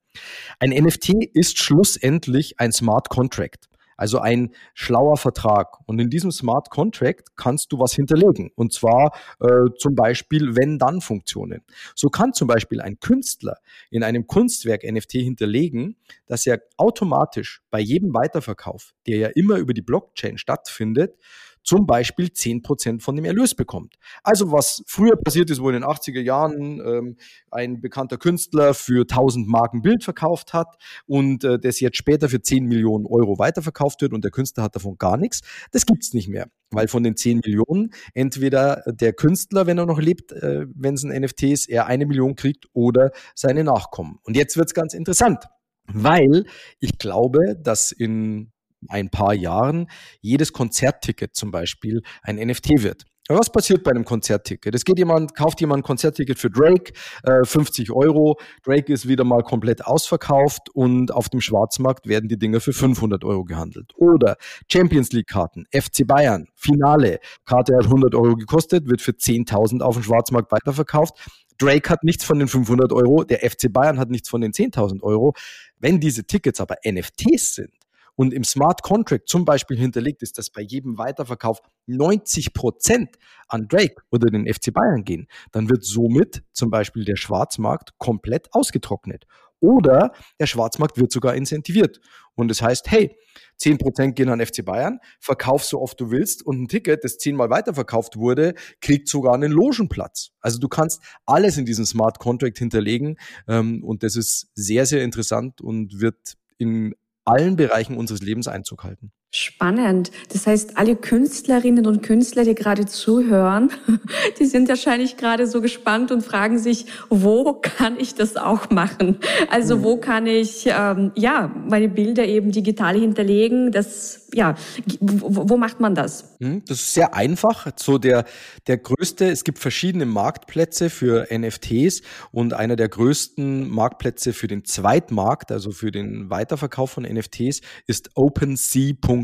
Ein 0.59 0.71
NFT 0.71 1.13
ist 1.35 1.59
schlussendlich 1.59 2.61
ein 2.61 2.73
Smart 2.73 3.09
Contract. 3.09 3.69
Also 3.97 4.19
ein 4.19 4.55
schlauer 4.75 5.17
Vertrag. 5.17 5.79
Und 5.87 5.99
in 5.99 6.11
diesem 6.11 6.31
Smart 6.31 6.71
Contract 6.71 7.37
kannst 7.37 7.73
du 7.73 7.79
was 7.79 7.93
hinterlegen. 7.93 8.51
Und 8.55 8.73
zwar 8.73 9.13
äh, 9.41 9.71
zum 9.79 9.95
Beispiel 9.95 10.57
Wenn-Dann-Funktionen. 10.57 11.63
So 11.95 12.09
kann 12.09 12.33
zum 12.33 12.49
Beispiel 12.49 12.81
ein 12.81 12.99
Künstler 13.01 13.59
in 13.91 14.03
einem 14.03 14.27
Kunstwerk 14.27 14.85
NFT 14.85 15.13
hinterlegen, 15.13 15.97
dass 16.27 16.47
er 16.47 16.63
automatisch 16.77 17.63
bei 17.71 17.81
jedem 17.81 18.15
Weiterverkauf, 18.15 18.95
der 19.07 19.19
ja 19.19 19.29
immer 19.29 19.57
über 19.57 19.75
die 19.75 19.83
Blockchain 19.83 20.39
stattfindet, 20.39 21.17
zum 21.65 21.87
Beispiel 21.87 22.27
10% 22.27 23.01
von 23.01 23.17
dem 23.17 23.25
Erlös 23.25 23.55
bekommt. 23.55 23.97
Also 24.23 24.53
was 24.53 24.83
früher 24.87 25.17
passiert 25.17 25.51
ist, 25.51 25.61
wo 25.61 25.69
in 25.69 25.75
den 25.75 25.85
80er 25.85 26.21
Jahren 26.21 26.81
ähm, 26.81 27.17
ein 27.51 27.81
bekannter 27.81 28.19
Künstler 28.19 28.75
für 28.75 29.03
1000 29.03 29.49
Marken 29.49 29.83
Bild 29.83 30.05
verkauft 30.05 30.53
hat 30.53 30.77
und 31.07 31.43
äh, 31.45 31.59
das 31.59 31.81
jetzt 31.81 31.97
später 31.97 32.29
für 32.29 32.41
10 32.41 32.65
Millionen 32.65 33.07
Euro 33.07 33.39
weiterverkauft 33.39 34.03
wird 34.03 34.13
und 34.13 34.23
der 34.23 34.31
Künstler 34.31 34.63
hat 34.63 34.77
davon 34.77 34.97
gar 34.99 35.17
nichts, 35.17 35.41
das 35.73 35.87
gibt's 35.87 36.13
nicht 36.13 36.29
mehr. 36.29 36.47
Weil 36.71 36.89
von 36.89 37.03
den 37.03 37.17
10 37.17 37.41
Millionen 37.45 37.91
entweder 38.15 38.83
der 38.87 39.13
Künstler, 39.13 39.67
wenn 39.67 39.79
er 39.79 39.87
noch 39.87 40.01
lebt, 40.01 40.33
äh, 40.33 40.67
wenn 40.75 40.95
es 40.95 41.05
ein 41.05 41.23
NFT 41.23 41.45
ist, 41.45 41.69
er 41.69 41.87
eine 41.87 42.07
Million 42.07 42.37
kriegt 42.37 42.67
oder 42.73 43.11
seine 43.35 43.65
Nachkommen. 43.65 44.19
Und 44.25 44.37
jetzt 44.37 44.57
wird's 44.57 44.75
ganz 44.75 44.95
interessant. 44.95 45.45
Weil 45.87 46.47
ich 46.81 46.99
glaube, 46.99 47.57
dass 47.63 47.93
in 47.93 48.54
ein 48.89 49.11
paar 49.11 49.35
Jahren 49.35 49.89
jedes 50.21 50.53
Konzertticket 50.53 51.35
zum 51.35 51.51
Beispiel 51.51 52.03
ein 52.23 52.37
NFT 52.37 52.83
wird. 52.83 53.05
Was 53.29 53.51
passiert 53.51 53.83
bei 53.85 53.91
einem 53.91 54.05
Konzertticket? 54.05 54.75
Es 54.75 54.85
geht 54.85 54.99
jemand, 54.99 55.35
kauft 55.35 55.59
jemand 55.63 55.81
ein 55.81 55.83
Konzertticket 55.83 56.39
für 56.39 56.51
Drake, 56.51 56.93
äh, 57.23 57.43
50 57.43 57.91
Euro. 57.91 58.37
Drake 58.63 58.93
ist 58.93 59.09
wieder 59.09 59.25
mal 59.25 59.43
komplett 59.43 59.87
ausverkauft 59.87 60.69
und 60.75 61.11
auf 61.11 61.31
dem 61.31 61.41
Schwarzmarkt 61.41 62.07
werden 62.07 62.29
die 62.29 62.39
Dinger 62.39 62.61
für 62.61 62.75
500 62.75 63.25
Euro 63.25 63.45
gehandelt. 63.45 63.93
Oder 63.97 64.37
Champions 64.71 65.11
League 65.13 65.29
Karten, 65.29 65.65
FC 65.73 66.07
Bayern, 66.07 66.49
Finale. 66.55 67.19
Karte 67.47 67.75
hat 67.77 67.87
100 67.87 68.15
Euro 68.15 68.35
gekostet, 68.35 68.91
wird 68.91 69.01
für 69.01 69.13
10.000 69.13 69.81
auf 69.81 69.95
dem 69.95 70.03
Schwarzmarkt 70.03 70.53
weiterverkauft. 70.53 71.15
Drake 71.57 71.89
hat 71.89 72.05
nichts 72.05 72.25
von 72.25 72.39
den 72.39 72.49
500 72.49 72.93
Euro, 72.93 73.25
der 73.25 73.39
FC 73.39 73.73
Bayern 73.73 73.99
hat 73.99 74.11
nichts 74.11 74.29
von 74.29 74.43
den 74.43 74.53
10.000 74.53 75.03
Euro. 75.03 75.33
Wenn 75.79 75.99
diese 75.99 76.25
Tickets 76.25 76.61
aber 76.61 76.77
NFTs 76.85 77.55
sind, 77.55 77.73
und 78.17 78.33
im 78.33 78.45
Smart 78.45 78.83
Contract 78.83 79.29
zum 79.29 79.45
Beispiel 79.45 79.77
hinterlegt 79.77 80.23
ist, 80.23 80.39
dass 80.39 80.51
bei 80.51 80.63
jedem 80.63 80.99
Weiterverkauf 80.99 81.61
90 81.87 82.55
Prozent 82.55 83.17
an 83.49 83.69
Drake 83.69 84.03
oder 84.11 84.31
den 84.31 84.53
FC 84.53 84.73
Bayern 84.73 85.05
gehen, 85.05 85.27
dann 85.53 85.69
wird 85.69 85.85
somit 85.85 86.43
zum 86.53 86.71
Beispiel 86.71 87.05
der 87.05 87.17
Schwarzmarkt 87.17 87.99
komplett 87.99 88.53
ausgetrocknet. 88.53 89.27
Oder 89.61 90.13
der 90.39 90.47
Schwarzmarkt 90.47 90.99
wird 90.99 91.11
sogar 91.11 91.35
incentiviert. 91.35 92.01
Und 92.35 92.49
das 92.49 92.61
heißt, 92.61 92.91
hey, 92.91 93.17
10% 93.59 94.13
gehen 94.13 94.29
an 94.29 94.45
FC 94.45 94.65
Bayern, 94.65 94.99
verkauf 95.21 95.65
so 95.65 95.81
oft 95.81 95.99
du 96.01 96.11
willst 96.11 96.45
und 96.45 96.61
ein 96.61 96.69
Ticket, 96.69 97.03
das 97.03 97.17
zehnmal 97.17 97.49
weiterverkauft 97.49 98.17
wurde, 98.17 98.55
kriegt 98.81 99.09
sogar 99.09 99.35
einen 99.35 99.53
Logenplatz. 99.53 100.33
Also 100.41 100.59
du 100.59 100.69
kannst 100.69 101.01
alles 101.25 101.57
in 101.57 101.65
diesem 101.65 101.87
Smart 101.87 102.19
Contract 102.19 102.59
hinterlegen 102.59 103.17
ähm, 103.49 103.83
und 103.85 104.03
das 104.03 104.17
ist 104.17 104.49
sehr, 104.55 104.85
sehr 104.85 105.03
interessant 105.03 105.61
und 105.61 106.01
wird 106.01 106.35
in 106.59 106.95
allen 107.25 107.57
Bereichen 107.57 107.97
unseres 107.97 108.21
Lebens 108.21 108.49
Einzug 108.49 108.85
halten. 108.85 109.13
Spannend. 109.37 110.13
Das 110.33 110.47
heißt, 110.47 110.79
alle 110.79 110.95
Künstlerinnen 110.95 111.89
und 111.89 112.05
Künstler, 112.05 112.45
die 112.45 112.55
gerade 112.55 112.87
zuhören, 112.87 113.69
die 114.39 114.45
sind 114.45 114.69
wahrscheinlich 114.69 115.17
gerade 115.17 115.49
so 115.49 115.61
gespannt 115.61 116.13
und 116.13 116.23
fragen 116.23 116.61
sich, 116.61 116.87
wo 117.11 117.55
kann 117.55 117.99
ich 117.99 118.15
das 118.15 118.37
auch 118.37 118.71
machen? 118.71 119.19
Also 119.51 119.83
wo 119.83 119.97
kann 119.97 120.29
ich 120.29 120.69
ähm, 120.69 121.11
ja 121.17 121.51
meine 121.69 121.89
Bilder 121.89 122.25
eben 122.25 122.53
digital 122.53 122.97
hinterlegen? 122.97 123.73
Das 123.73 124.21
ja, 124.35 124.57
wo, 125.01 125.57
macht 125.57 125.81
man 125.81 125.95
das? 125.95 126.37
Hm, 126.41 126.63
das 126.67 126.81
ist 126.81 126.95
sehr 126.95 127.15
einfach. 127.15 127.69
So 127.77 127.99
der, 127.99 128.25
der 128.67 128.79
größte, 128.79 129.27
es 129.31 129.45
gibt 129.45 129.59
verschiedene 129.59 130.07
Marktplätze 130.07 130.91
für 130.91 131.29
NFTs 131.31 132.03
und 132.33 132.53
einer 132.53 132.77
der 132.77 132.89
größten 132.89 133.71
Marktplätze 133.71 134.33
für 134.33 134.49
den 134.49 134.65
Zweitmarkt, 134.65 135.53
also 135.53 135.71
für 135.71 135.93
den 135.93 136.31
Weiterverkauf 136.31 136.91
von 136.91 137.05
NFTs, 137.05 137.61
ist 137.87 138.11
OpenSea.io. 138.15 139.24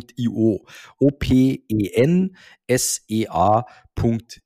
O-P-E-N-S-E-A. 0.99 1.65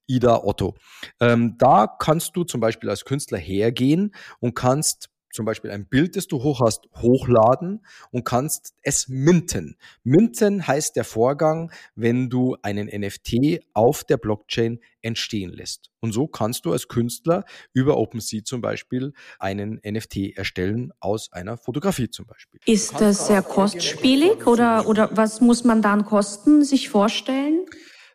Ida 0.06 0.42
Otto. 0.42 0.74
Ähm, 1.20 1.56
da 1.58 1.86
kannst 1.86 2.34
du 2.34 2.42
zum 2.42 2.60
Beispiel 2.60 2.90
als 2.90 3.04
Künstler 3.04 3.38
hergehen 3.38 4.12
und 4.40 4.56
kannst 4.56 5.10
zum 5.34 5.44
Beispiel 5.44 5.70
ein 5.70 5.86
Bild, 5.86 6.16
das 6.16 6.28
du 6.28 6.42
hoch 6.42 6.60
hast, 6.60 6.88
hochladen 6.96 7.84
und 8.10 8.24
kannst 8.24 8.74
es 8.82 9.08
minten. 9.08 9.76
Minten 10.04 10.66
heißt 10.66 10.96
der 10.96 11.04
Vorgang, 11.04 11.72
wenn 11.96 12.30
du 12.30 12.56
einen 12.62 12.86
NFT 12.86 13.60
auf 13.74 14.04
der 14.04 14.16
Blockchain 14.16 14.80
entstehen 15.02 15.52
lässt. 15.52 15.90
Und 16.00 16.12
so 16.12 16.26
kannst 16.26 16.64
du 16.64 16.72
als 16.72 16.88
Künstler 16.88 17.44
über 17.72 17.98
OpenSea 17.98 18.44
zum 18.44 18.60
Beispiel 18.60 19.12
einen 19.38 19.80
NFT 19.84 20.36
erstellen 20.36 20.92
aus 21.00 21.32
einer 21.32 21.58
Fotografie 21.58 22.08
zum 22.08 22.26
Beispiel. 22.26 22.60
Ist 22.64 23.00
das 23.00 23.26
sehr 23.26 23.42
kostspielig 23.42 24.46
oder, 24.46 24.86
oder 24.86 25.10
was 25.12 25.40
muss 25.40 25.64
man 25.64 25.82
dann 25.82 26.04
kosten, 26.04 26.64
sich 26.64 26.88
vorstellen? 26.88 27.66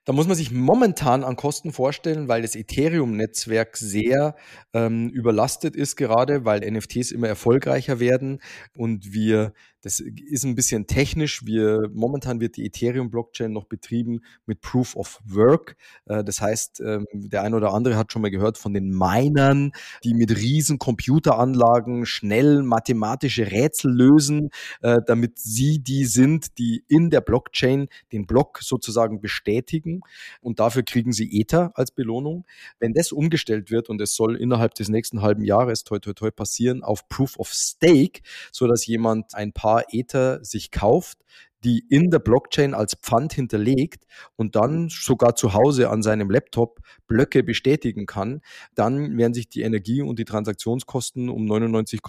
Da 0.05 0.13
muss 0.13 0.27
man 0.27 0.35
sich 0.35 0.51
momentan 0.51 1.23
an 1.23 1.35
Kosten 1.35 1.71
vorstellen, 1.71 2.27
weil 2.27 2.41
das 2.41 2.55
Ethereum-Netzwerk 2.55 3.77
sehr 3.77 4.35
ähm, 4.73 5.09
überlastet 5.09 5.75
ist 5.75 5.97
gerade, 5.97 6.45
weil 6.45 6.61
NFTs 6.69 7.11
immer 7.11 7.27
erfolgreicher 7.27 7.99
werden. 7.99 8.41
Und 8.73 9.13
wir 9.13 9.53
das 9.81 9.99
ist 10.01 10.43
ein 10.43 10.55
bisschen 10.55 10.87
technisch. 10.87 11.45
Wir, 11.45 11.89
momentan 11.93 12.41
wird 12.41 12.57
die 12.57 12.65
Ethereum-Blockchain 12.65 13.51
noch 13.51 13.65
betrieben 13.65 14.21
mit 14.45 14.59
Proof 14.59 14.95
of 14.95 15.21
Work. 15.25 15.77
Äh, 16.05 16.23
das 16.23 16.41
heißt, 16.41 16.81
ähm, 16.81 17.05
der 17.13 17.43
eine 17.43 17.55
oder 17.55 17.73
andere 17.73 17.95
hat 17.95 18.11
schon 18.11 18.21
mal 18.21 18.31
gehört 18.31 18.57
von 18.57 18.73
den 18.73 18.89
Minern, 18.89 19.71
die 20.03 20.13
mit 20.13 20.35
riesen 20.35 20.79
Computeranlagen 20.79 22.05
schnell 22.05 22.61
mathematische 22.61 23.51
Rätsel 23.51 23.93
lösen, 23.93 24.49
äh, 24.81 24.97
damit 25.05 25.39
sie 25.39 25.79
die 25.79 26.05
sind, 26.05 26.57
die 26.57 26.83
in 26.89 27.09
der 27.09 27.21
Blockchain 27.21 27.87
den 28.11 28.27
Block 28.27 28.59
sozusagen 28.61 29.21
bestätigen. 29.21 30.01
Und 30.41 30.59
dafür 30.59 30.83
kriegen 30.83 31.13
sie 31.13 31.39
Ether 31.39 31.71
als 31.75 31.91
Belohnung. 31.91 32.45
Wenn 32.79 32.93
das 32.93 33.13
umgestellt 33.13 33.71
wird 33.71 33.87
und 33.87 34.01
es 34.01 34.15
soll 34.15 34.35
innerhalb 34.35 34.73
des 34.73 34.89
nächsten 34.89 35.21
halben 35.21 35.45
Jahres 35.45 35.85
toi 35.85 35.99
toi 35.99 36.13
toi 36.13 36.31
passieren 36.31 36.83
auf 36.83 37.07
Proof 37.07 37.39
of 37.39 37.49
Stake, 37.53 38.21
so 38.51 38.67
dass 38.67 38.85
jemand 38.85 39.35
ein 39.35 39.53
paar 39.53 39.68
paar 39.69 39.83
Ether 39.91 40.43
sich 40.43 40.71
kauft, 40.71 41.19
die 41.63 41.83
in 41.89 42.09
der 42.09 42.19
Blockchain 42.19 42.73
als 42.73 42.95
Pfand 42.95 43.33
hinterlegt 43.33 44.05
und 44.35 44.55
dann 44.55 44.89
sogar 44.89 45.35
zu 45.35 45.53
Hause 45.53 45.89
an 45.89 46.01
seinem 46.01 46.31
Laptop 46.31 46.79
Blöcke 47.07 47.43
bestätigen 47.43 48.07
kann, 48.07 48.41
dann 48.73 49.17
werden 49.17 49.33
sich 49.33 49.49
die 49.49 49.61
Energie 49.61 50.01
und 50.01 50.17
die 50.17 50.25
Transaktionskosten 50.25 51.29
um 51.29 51.45
99, 51.45 51.99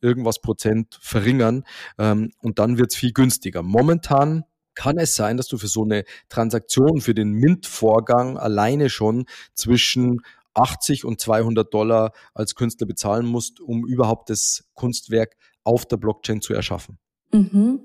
irgendwas 0.00 0.40
Prozent 0.40 0.98
verringern 1.02 1.64
ähm, 1.98 2.30
und 2.40 2.58
dann 2.58 2.78
wird 2.78 2.92
es 2.92 2.96
viel 2.96 3.12
günstiger. 3.12 3.62
Momentan 3.62 4.44
kann 4.74 4.96
es 4.96 5.14
sein, 5.14 5.36
dass 5.36 5.48
du 5.48 5.58
für 5.58 5.68
so 5.68 5.84
eine 5.84 6.04
Transaktion, 6.30 7.00
für 7.00 7.14
den 7.14 7.32
Mint-Vorgang 7.32 8.38
alleine 8.38 8.88
schon 8.88 9.26
zwischen 9.54 10.20
80 10.54 11.04
und 11.04 11.20
200 11.20 11.72
Dollar 11.74 12.12
als 12.32 12.54
Künstler 12.54 12.86
bezahlen 12.86 13.26
musst, 13.26 13.60
um 13.60 13.86
überhaupt 13.86 14.30
das 14.30 14.64
Kunstwerk 14.74 15.36
auf 15.64 15.86
der 15.86 15.96
Blockchain 15.96 16.40
zu 16.40 16.54
erschaffen. 16.54 16.98
Mhm. 17.32 17.80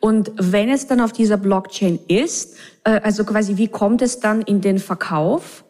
Und 0.00 0.32
wenn 0.36 0.70
es 0.70 0.86
dann 0.86 1.00
auf 1.00 1.12
dieser 1.12 1.36
Blockchain 1.36 1.98
ist, 2.08 2.56
äh, 2.84 3.00
also 3.02 3.24
quasi, 3.24 3.56
wie 3.56 3.68
kommt 3.68 4.00
es 4.00 4.20
dann 4.20 4.40
in 4.42 4.60
den 4.60 4.78
Verkauf? 4.78 5.64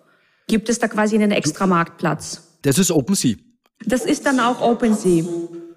Gibt 0.46 0.68
es 0.68 0.78
da 0.78 0.88
quasi 0.88 1.16
einen 1.16 1.32
extra 1.32 1.66
Marktplatz? 1.66 2.58
Das 2.62 2.78
ist 2.78 2.90
OpenSea. 2.90 3.36
Das 3.86 4.04
ist 4.04 4.24
dann 4.24 4.38
auch 4.40 4.60
OpenSea. 4.60 5.24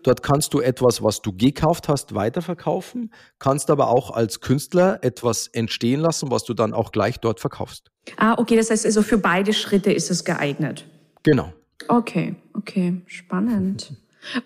Dort 0.03 0.24
kannst 0.24 0.53
du 0.53 0.62
etwas, 0.62 1.03
was 1.03 1.22
du 1.22 1.34
gekauft 1.34 1.89
hast, 1.89 2.13
weiterverkaufen, 2.13 3.12
kannst 3.39 3.70
aber 3.70 3.89
auch 3.89 4.12
als 4.12 4.39
Künstler 4.39 5.00
etwas 5.01 5.48
entstehen 5.48 6.00
lassen, 6.00 6.32
was 6.32 6.44
du 6.44 6.53
dann 6.53 6.74
auch 6.74 6.91
gleich 6.91 7.20
dort 7.20 7.39
verkaufst. 7.39 7.91
Ah, 8.15 8.36
okay, 8.38 8.56
das 8.56 8.70
heißt 8.70 8.86
also 8.86 9.01
für 9.01 9.17
beide 9.17 9.51
Schritte 9.51 9.91
ist 9.91 10.10
es 10.12 10.24
geeignet. 10.24 10.86
Genau. 11.24 11.51
Okay, 11.89 12.36
okay, 12.53 13.01
spannend. 13.08 13.94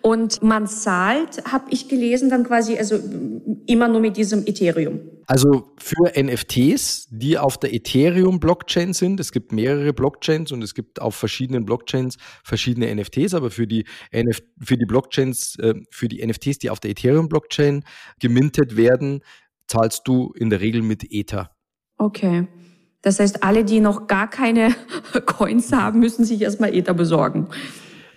Und 0.01 0.41
man 0.43 0.67
zahlt, 0.67 1.43
habe 1.51 1.65
ich 1.69 1.87
gelesen, 1.87 2.29
dann 2.29 2.43
quasi 2.43 2.77
also 2.77 2.99
immer 3.65 3.87
nur 3.87 4.01
mit 4.01 4.17
diesem 4.17 4.45
Ethereum. 4.45 4.99
Also 5.27 5.73
für 5.77 6.11
NFTs, 6.21 7.07
die 7.09 7.37
auf 7.37 7.57
der 7.57 7.73
Ethereum-Blockchain 7.73 8.93
sind, 8.93 9.19
es 9.19 9.31
gibt 9.31 9.51
mehrere 9.51 9.93
Blockchains 9.93 10.51
und 10.51 10.61
es 10.61 10.73
gibt 10.73 11.01
auf 11.01 11.15
verschiedenen 11.15 11.65
Blockchains 11.65 12.17
verschiedene 12.43 12.93
NFTs, 12.93 13.33
aber 13.33 13.49
für 13.49 13.67
die, 13.67 13.85
NF 14.11 14.41
für 14.61 14.77
die 14.77 14.85
Blockchains, 14.85 15.57
äh, 15.59 15.75
für 15.89 16.07
die 16.07 16.25
NFTs, 16.25 16.59
die 16.59 16.69
auf 16.69 16.79
der 16.79 16.91
Ethereum-Blockchain 16.91 17.83
gemintet 18.19 18.75
werden, 18.75 19.21
zahlst 19.67 20.01
du 20.05 20.33
in 20.35 20.49
der 20.49 20.59
Regel 20.59 20.81
mit 20.81 21.11
Ether. 21.11 21.51
Okay. 21.97 22.47
Das 23.01 23.19
heißt, 23.19 23.43
alle, 23.43 23.63
die 23.63 23.79
noch 23.79 24.07
gar 24.07 24.29
keine 24.29 24.75
Coins 25.25 25.71
haben, 25.71 25.99
müssen 25.99 26.25
sich 26.25 26.41
erstmal 26.41 26.75
Ether 26.75 26.93
besorgen. 26.93 27.47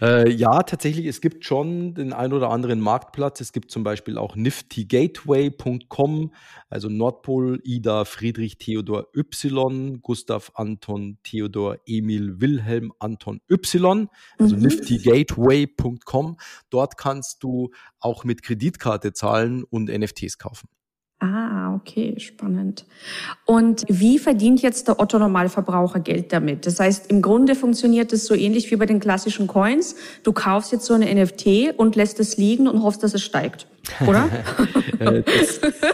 Äh, 0.00 0.30
ja, 0.30 0.62
tatsächlich, 0.62 1.06
es 1.06 1.20
gibt 1.20 1.44
schon 1.44 1.94
den 1.94 2.12
ein 2.12 2.32
oder 2.32 2.50
anderen 2.50 2.80
Marktplatz. 2.80 3.40
Es 3.40 3.52
gibt 3.52 3.70
zum 3.70 3.84
Beispiel 3.84 4.18
auch 4.18 4.36
niftygateway.com, 4.36 6.32
also 6.68 6.88
Nordpol, 6.88 7.60
Ida, 7.64 8.04
Friedrich, 8.04 8.58
Theodor, 8.58 9.06
Y, 9.14 10.00
Gustav, 10.02 10.50
Anton, 10.54 11.18
Theodor, 11.22 11.78
Emil, 11.86 12.40
Wilhelm, 12.40 12.92
Anton, 12.98 13.40
Y, 13.50 14.08
also 14.38 14.56
mhm. 14.56 14.62
niftygateway.com. 14.62 16.36
Dort 16.70 16.96
kannst 16.96 17.42
du 17.42 17.70
auch 18.00 18.24
mit 18.24 18.42
Kreditkarte 18.42 19.12
zahlen 19.12 19.64
und 19.64 19.88
NFTs 19.88 20.38
kaufen. 20.38 20.68
Ah, 21.24 21.74
okay, 21.74 22.14
spannend. 22.18 22.84
Und 23.46 23.84
wie 23.88 24.18
verdient 24.18 24.60
jetzt 24.60 24.88
der 24.88 25.00
Otto 25.00 25.18
Normalverbraucher 25.18 26.00
Geld 26.00 26.34
damit? 26.34 26.66
Das 26.66 26.78
heißt, 26.78 27.10
im 27.10 27.22
Grunde 27.22 27.54
funktioniert 27.54 28.12
es 28.12 28.26
so 28.26 28.34
ähnlich 28.34 28.70
wie 28.70 28.76
bei 28.76 28.84
den 28.84 29.00
klassischen 29.00 29.46
Coins. 29.46 29.96
Du 30.22 30.34
kaufst 30.34 30.70
jetzt 30.72 30.84
so 30.84 30.92
eine 30.92 31.06
NFT 31.14 31.78
und 31.78 31.96
lässt 31.96 32.20
es 32.20 32.36
liegen 32.36 32.68
und 32.68 32.82
hoffst, 32.82 33.02
dass 33.02 33.14
es 33.14 33.22
steigt. 33.22 33.66
Oder? 34.06 34.28
Äh, 35.00 35.24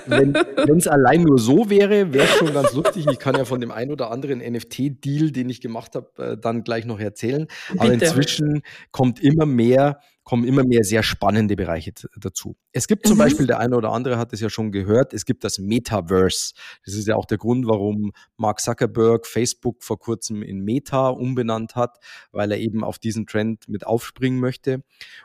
wenn 0.07 0.77
es 0.77 0.87
allein 0.87 1.23
nur 1.23 1.39
so 1.39 1.71
wäre, 1.71 2.13
wäre 2.13 2.25
es 2.25 2.35
schon 2.37 2.53
ganz 2.53 2.75
lustig. 2.75 3.07
Ich 3.11 3.19
kann 3.19 3.35
ja 3.35 3.47
von 3.47 3.61
dem 3.61 3.71
ein 3.71 3.91
oder 3.91 4.11
anderen 4.11 4.41
NFT-Deal, 4.41 5.33
den 5.33 5.49
ich 5.49 5.63
gemacht 5.63 5.95
habe, 5.95 6.11
äh, 6.19 6.37
dann 6.37 6.65
gleich 6.65 6.85
noch 6.85 7.01
erzählen. 7.01 7.47
Bitte. 7.71 7.81
Aber 7.83 7.93
inzwischen 7.93 8.63
kommt 8.93 9.21
immer 9.21 9.47
mehr 9.47 10.01
kommen 10.25 10.45
immer 10.45 10.65
mehr 10.65 10.85
sehr 10.85 11.03
spannende 11.03 11.57
Bereiche 11.57 11.93
dazu. 12.17 12.57
Es 12.73 12.87
gibt 12.87 13.07
zum 13.07 13.17
mhm. 13.17 13.21
Beispiel, 13.21 13.47
der 13.47 13.59
eine 13.59 13.77
oder 13.77 13.93
andere 13.93 14.19
hat 14.19 14.33
es 14.33 14.41
ja 14.41 14.51
schon 14.51 14.71
gehört, 14.71 15.13
es 15.13 15.25
gibt 15.25 15.45
das 15.45 15.59
Metaverse. 15.59 16.53
Das 16.85 16.95
ist 16.95 17.09
ja 17.09 17.17
auch 17.17 17.25
der 17.25 17.39
Grund, 17.39 17.67
warum 17.67 18.13
Mark 18.37 18.61
Zuckerberg 18.61 19.27
Facebook 19.27 19.83
vor 19.83 19.99
kurzem 19.99 20.43
in 20.43 20.61
Meta 20.61 21.09
umbenannt 21.09 21.75
hat, 21.75 21.99
weil 22.33 22.53
er 22.53 22.59
eben 22.59 22.85
auf 22.85 22.99
diesen 22.99 23.27
Trend 23.27 23.69
mit 23.69 23.87
aufspringen 23.87 24.41
möchte. 24.41 24.83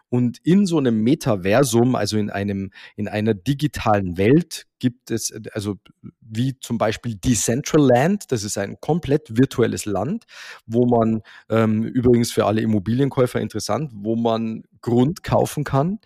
Und 0.10 0.40
in 0.44 0.66
so 0.66 0.78
einem 0.78 1.02
Metaversum, 1.02 1.96
also 1.96 2.18
in 2.18 2.30
einem, 2.30 2.72
in 2.96 3.08
einer 3.08 3.34
digitalen 3.34 4.18
Welt, 4.18 4.66
gibt 4.86 5.10
es, 5.10 5.34
also 5.54 5.78
wie 6.22 6.60
zum 6.60 6.78
Beispiel 6.78 7.16
Decentraland, 7.16 8.32
das 8.32 8.44
ist 8.44 8.56
ein 8.60 8.80
komplett 8.80 9.36
virtuelles 9.36 9.86
Land, 9.86 10.26
wo 10.68 10.86
man 10.86 11.24
ähm, 11.50 11.86
übrigens 11.86 12.32
für 12.32 12.46
alle 12.46 12.62
Immobilienkäufer 12.62 13.42
interessant, 13.42 13.92
wo 13.96 14.16
man 14.16 14.62
Grund 14.82 15.24
kaufen 15.24 15.64
kann. 15.64 15.98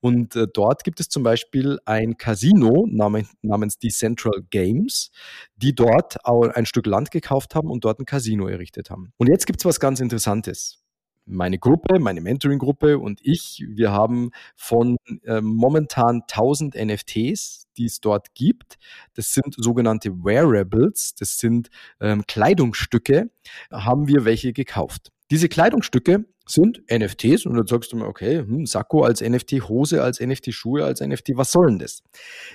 Und 0.00 0.34
äh, 0.34 0.48
dort 0.52 0.82
gibt 0.82 0.98
es 0.98 1.08
zum 1.08 1.22
Beispiel 1.22 1.78
ein 1.84 2.16
Casino 2.16 2.88
namens, 2.90 3.32
namens 3.42 3.78
Decentral 3.78 4.42
Games, 4.50 5.12
die 5.54 5.76
dort 5.76 6.16
ein 6.26 6.66
Stück 6.66 6.86
Land 6.86 7.12
gekauft 7.12 7.54
haben 7.54 7.70
und 7.70 7.84
dort 7.84 8.00
ein 8.00 8.04
Casino 8.04 8.48
errichtet 8.48 8.90
haben. 8.90 9.12
Und 9.16 9.28
jetzt 9.28 9.46
gibt 9.46 9.60
es 9.60 9.64
was 9.64 9.78
ganz 9.78 10.00
Interessantes 10.00 10.83
meine 11.26 11.58
Gruppe, 11.58 11.98
meine 11.98 12.20
Mentoring-Gruppe 12.20 12.98
und 12.98 13.20
ich, 13.22 13.64
wir 13.68 13.92
haben 13.92 14.30
von 14.56 14.96
äh, 15.24 15.40
momentan 15.40 16.22
1000 16.22 16.74
NFTs, 16.74 17.66
die 17.76 17.86
es 17.86 18.00
dort 18.00 18.34
gibt. 18.34 18.76
Das 19.14 19.32
sind 19.32 19.54
sogenannte 19.56 20.10
Wearables, 20.10 21.14
das 21.14 21.38
sind 21.38 21.70
ähm, 22.00 22.24
Kleidungsstücke, 22.26 23.30
haben 23.70 24.08
wir 24.08 24.24
welche 24.24 24.52
gekauft. 24.52 25.10
Diese 25.30 25.48
Kleidungsstücke 25.48 26.24
sind 26.46 26.82
NFTs 26.90 27.46
und 27.46 27.54
dann 27.54 27.66
sagst 27.66 27.92
du 27.92 27.96
mir, 27.96 28.06
okay, 28.06 28.38
hm, 28.38 28.66
Sakko 28.66 29.02
als 29.02 29.22
NFT, 29.22 29.68
Hose 29.68 30.02
als 30.02 30.20
NFT, 30.20 30.52
Schuhe 30.52 30.84
als 30.84 31.00
NFT, 31.00 31.30
was 31.36 31.52
soll 31.52 31.68
denn 31.68 31.78
das? 31.78 32.02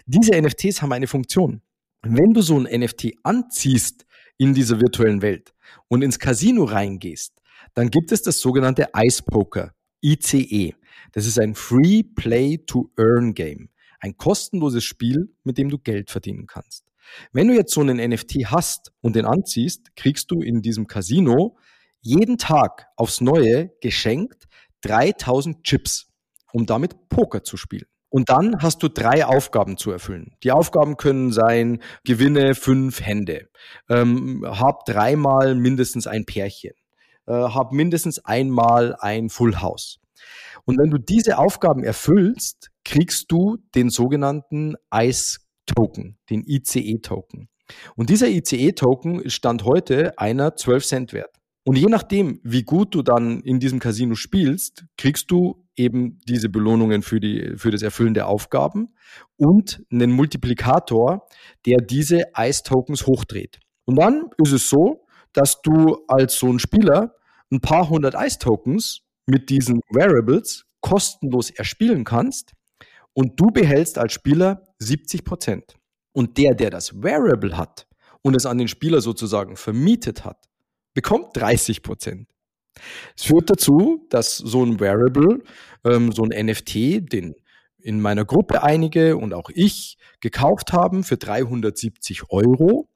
Diese 0.05 0.39
NFTs 0.39 0.81
haben 0.81 0.93
eine 0.93 1.07
Funktion. 1.07 1.61
Wenn 2.03 2.33
du 2.33 2.41
so 2.41 2.57
ein 2.57 2.79
NFT 2.79 3.13
anziehst 3.23 4.05
in 4.37 4.53
dieser 4.53 4.79
virtuellen 4.79 5.21
Welt 5.21 5.53
und 5.87 6.03
ins 6.03 6.19
Casino 6.19 6.63
reingehst, 6.63 7.33
dann 7.79 7.91
gibt 7.91 8.11
es 8.11 8.21
das 8.21 8.41
sogenannte 8.41 8.89
Ice 8.93 9.23
Poker, 9.23 9.73
ICE. 10.03 10.73
Das 11.13 11.25
ist 11.25 11.39
ein 11.39 11.55
Free 11.55 12.03
Play 12.03 12.57
to 12.57 12.91
Earn 12.97 13.33
Game. 13.33 13.69
Ein 14.01 14.17
kostenloses 14.17 14.83
Spiel, 14.83 15.33
mit 15.45 15.57
dem 15.57 15.69
du 15.69 15.77
Geld 15.77 16.11
verdienen 16.11 16.45
kannst. 16.45 16.83
Wenn 17.31 17.47
du 17.47 17.53
jetzt 17.53 17.73
so 17.73 17.79
einen 17.79 17.97
NFT 17.97 18.47
hast 18.47 18.91
und 18.99 19.15
den 19.15 19.25
anziehst, 19.25 19.95
kriegst 19.95 20.29
du 20.29 20.41
in 20.41 20.61
diesem 20.61 20.87
Casino 20.87 21.57
jeden 22.01 22.37
Tag 22.37 22.87
aufs 22.97 23.21
Neue 23.21 23.71
geschenkt 23.79 24.49
3000 24.81 25.63
Chips, 25.63 26.11
um 26.51 26.65
damit 26.65 27.07
Poker 27.07 27.43
zu 27.43 27.55
spielen. 27.55 27.87
Und 28.09 28.29
dann 28.29 28.61
hast 28.61 28.83
du 28.83 28.89
drei 28.89 29.25
Aufgaben 29.25 29.77
zu 29.77 29.91
erfüllen. 29.91 30.35
Die 30.43 30.51
Aufgaben 30.51 30.97
können 30.97 31.31
sein, 31.31 31.81
gewinne 32.03 32.55
fünf 32.55 32.99
Hände, 32.99 33.47
ähm, 33.87 34.43
hab 34.45 34.83
dreimal 34.85 35.55
mindestens 35.55 36.07
ein 36.07 36.25
Pärchen, 36.25 36.73
äh, 37.29 37.33
habe 37.33 37.75
mindestens 37.75 38.19
einmal 38.25 38.95
ein 38.99 39.29
Full 39.29 39.61
House. 39.61 39.99
Und 40.65 40.77
wenn 40.79 40.89
du 40.89 40.97
diese 40.97 41.37
Aufgaben 41.37 41.83
erfüllst, 41.83 42.71
kriegst 42.83 43.31
du 43.31 43.57
den 43.75 43.89
sogenannten 43.89 44.75
ICE 44.93 45.37
Token, 45.65 46.17
den 46.29 46.43
ICE 46.45 46.99
Token. 46.99 47.47
Und 47.95 48.09
dieser 48.09 48.27
ICE 48.29 48.71
Token 48.71 49.29
stand 49.29 49.63
heute 49.63 50.17
einer 50.17 50.55
12 50.55 50.85
Cent 50.85 51.13
wert. 51.13 51.35
Und 51.63 51.77
je 51.77 51.85
nachdem, 51.85 52.39
wie 52.43 52.63
gut 52.63 52.95
du 52.95 53.03
dann 53.03 53.41
in 53.41 53.59
diesem 53.59 53.79
Casino 53.79 54.15
spielst, 54.15 54.85
kriegst 54.97 55.29
du 55.29 55.67
eben 55.75 56.19
diese 56.27 56.49
Belohnungen 56.49 57.03
für, 57.03 57.19
die, 57.19 57.53
für 57.57 57.69
das 57.69 57.83
Erfüllen 57.83 58.15
der 58.15 58.27
Aufgaben 58.27 58.95
und 59.37 59.83
einen 59.91 60.11
Multiplikator, 60.11 61.27
der 61.67 61.77
diese 61.77 62.23
ICE-Tokens 62.35 63.05
hochdreht. 63.05 63.59
Und 63.85 63.97
dann 63.97 64.29
ist 64.43 64.51
es 64.51 64.67
so, 64.67 65.05
dass 65.33 65.61
du 65.61 66.03
als 66.07 66.39
so 66.39 66.47
ein 66.47 66.57
Spieler 66.57 67.15
ein 67.51 67.61
paar 67.61 67.89
hundert 67.89 68.15
Ice-Tokens 68.15 69.01
mit 69.25 69.49
diesen 69.49 69.81
Variables 69.89 70.65
kostenlos 70.81 71.49
erspielen 71.49 72.03
kannst 72.03 72.53
und 73.13 73.39
du 73.39 73.47
behältst 73.47 73.97
als 73.97 74.13
Spieler 74.13 74.63
70 74.79 75.25
Prozent. 75.25 75.75
Und 76.13 76.37
der, 76.37 76.55
der 76.55 76.69
das 76.69 77.01
Variable 77.01 77.57
hat 77.57 77.87
und 78.21 78.35
es 78.35 78.45
an 78.45 78.57
den 78.57 78.67
Spieler 78.67 79.01
sozusagen 79.01 79.55
vermietet 79.55 80.25
hat, 80.25 80.49
bekommt 80.93 81.35
30 81.35 81.83
Prozent. 81.83 82.29
Es 83.15 83.25
führt 83.25 83.49
dazu, 83.49 84.05
dass 84.09 84.37
so 84.37 84.63
ein 84.63 84.79
Variable, 84.79 85.43
ähm, 85.83 86.11
so 86.11 86.23
ein 86.23 86.45
NFT, 86.45 87.11
den 87.11 87.35
in 87.81 88.01
meiner 88.01 88.25
Gruppe 88.25 88.63
einige 88.63 89.17
und 89.17 89.33
auch 89.33 89.49
ich 89.53 89.97
gekauft 90.19 90.73
haben 90.73 91.03
für 91.03 91.17
370 91.17 92.29
Euro. 92.29 92.89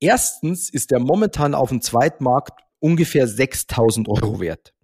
Erstens 0.00 0.68
ist 0.68 0.90
der 0.90 1.00
momentan 1.00 1.54
auf 1.54 1.70
dem 1.70 1.80
Zweitmarkt 1.80 2.60
ungefähr 2.82 3.26
6000 3.26 4.08
Euro 4.08 4.40
wert. 4.40 4.74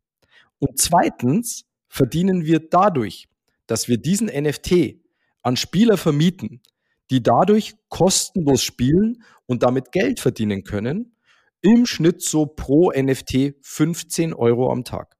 Und 0.58 0.78
zweitens 0.78 1.66
verdienen 1.88 2.44
wir 2.44 2.60
dadurch, 2.60 3.28
dass 3.66 3.88
wir 3.88 3.98
diesen 3.98 4.28
NFT 4.28 4.96
an 5.42 5.56
Spieler 5.56 5.96
vermieten, 5.96 6.62
die 7.10 7.22
dadurch 7.22 7.74
kostenlos 7.88 8.62
spielen 8.62 9.22
und 9.46 9.62
damit 9.62 9.92
Geld 9.92 10.20
verdienen 10.20 10.64
können, 10.64 11.16
im 11.60 11.86
Schnitt 11.86 12.22
so 12.22 12.46
pro 12.46 12.92
NFT 12.92 13.54
15 13.62 14.32
Euro 14.32 14.70
am 14.70 14.84
Tag. 14.84 15.16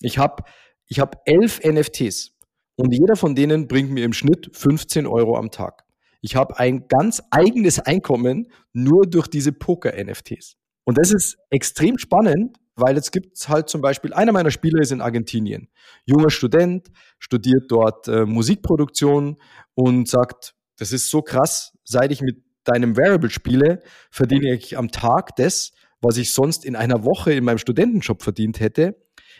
Ich 0.00 0.18
habe 0.18 0.44
ich 0.88 1.00
hab 1.00 1.22
elf 1.24 1.60
NFTs 1.64 2.32
und 2.76 2.92
jeder 2.92 3.16
von 3.16 3.34
denen 3.34 3.68
bringt 3.68 3.90
mir 3.90 4.04
im 4.04 4.12
Schnitt 4.12 4.50
15 4.52 5.06
Euro 5.06 5.36
am 5.36 5.50
Tag. 5.50 5.84
Ich 6.20 6.36
habe 6.36 6.58
ein 6.58 6.88
ganz 6.88 7.22
eigenes 7.30 7.78
Einkommen 7.78 8.48
nur 8.72 9.06
durch 9.06 9.28
diese 9.28 9.52
Poker-NFTs. 9.52 10.56
Und 10.84 10.98
das 10.98 11.12
ist 11.12 11.38
extrem 11.50 11.98
spannend, 11.98 12.58
weil 12.74 12.96
jetzt 12.96 13.12
gibt 13.12 13.36
es 13.36 13.48
halt 13.48 13.68
zum 13.68 13.80
Beispiel, 13.80 14.12
einer 14.12 14.32
meiner 14.32 14.50
Spieler 14.50 14.80
ist 14.80 14.92
in 14.92 15.00
Argentinien, 15.00 15.68
junger 16.06 16.30
Student, 16.30 16.88
studiert 17.18 17.64
dort 17.68 18.08
äh, 18.08 18.24
Musikproduktion 18.24 19.36
und 19.74 20.08
sagt, 20.08 20.54
das 20.78 20.92
ist 20.92 21.10
so 21.10 21.22
krass, 21.22 21.76
seit 21.84 22.10
ich 22.12 22.22
mit 22.22 22.42
deinem 22.64 22.96
Variable 22.96 23.30
spiele, 23.30 23.82
verdiene 24.10 24.54
ich 24.54 24.78
am 24.78 24.90
Tag 24.90 25.36
das, 25.36 25.72
was 26.00 26.16
ich 26.16 26.32
sonst 26.32 26.64
in 26.64 26.76
einer 26.76 27.04
Woche 27.04 27.32
in 27.32 27.44
meinem 27.44 27.58
Studentenjob 27.58 28.22
verdient 28.22 28.60
hätte. 28.60 28.96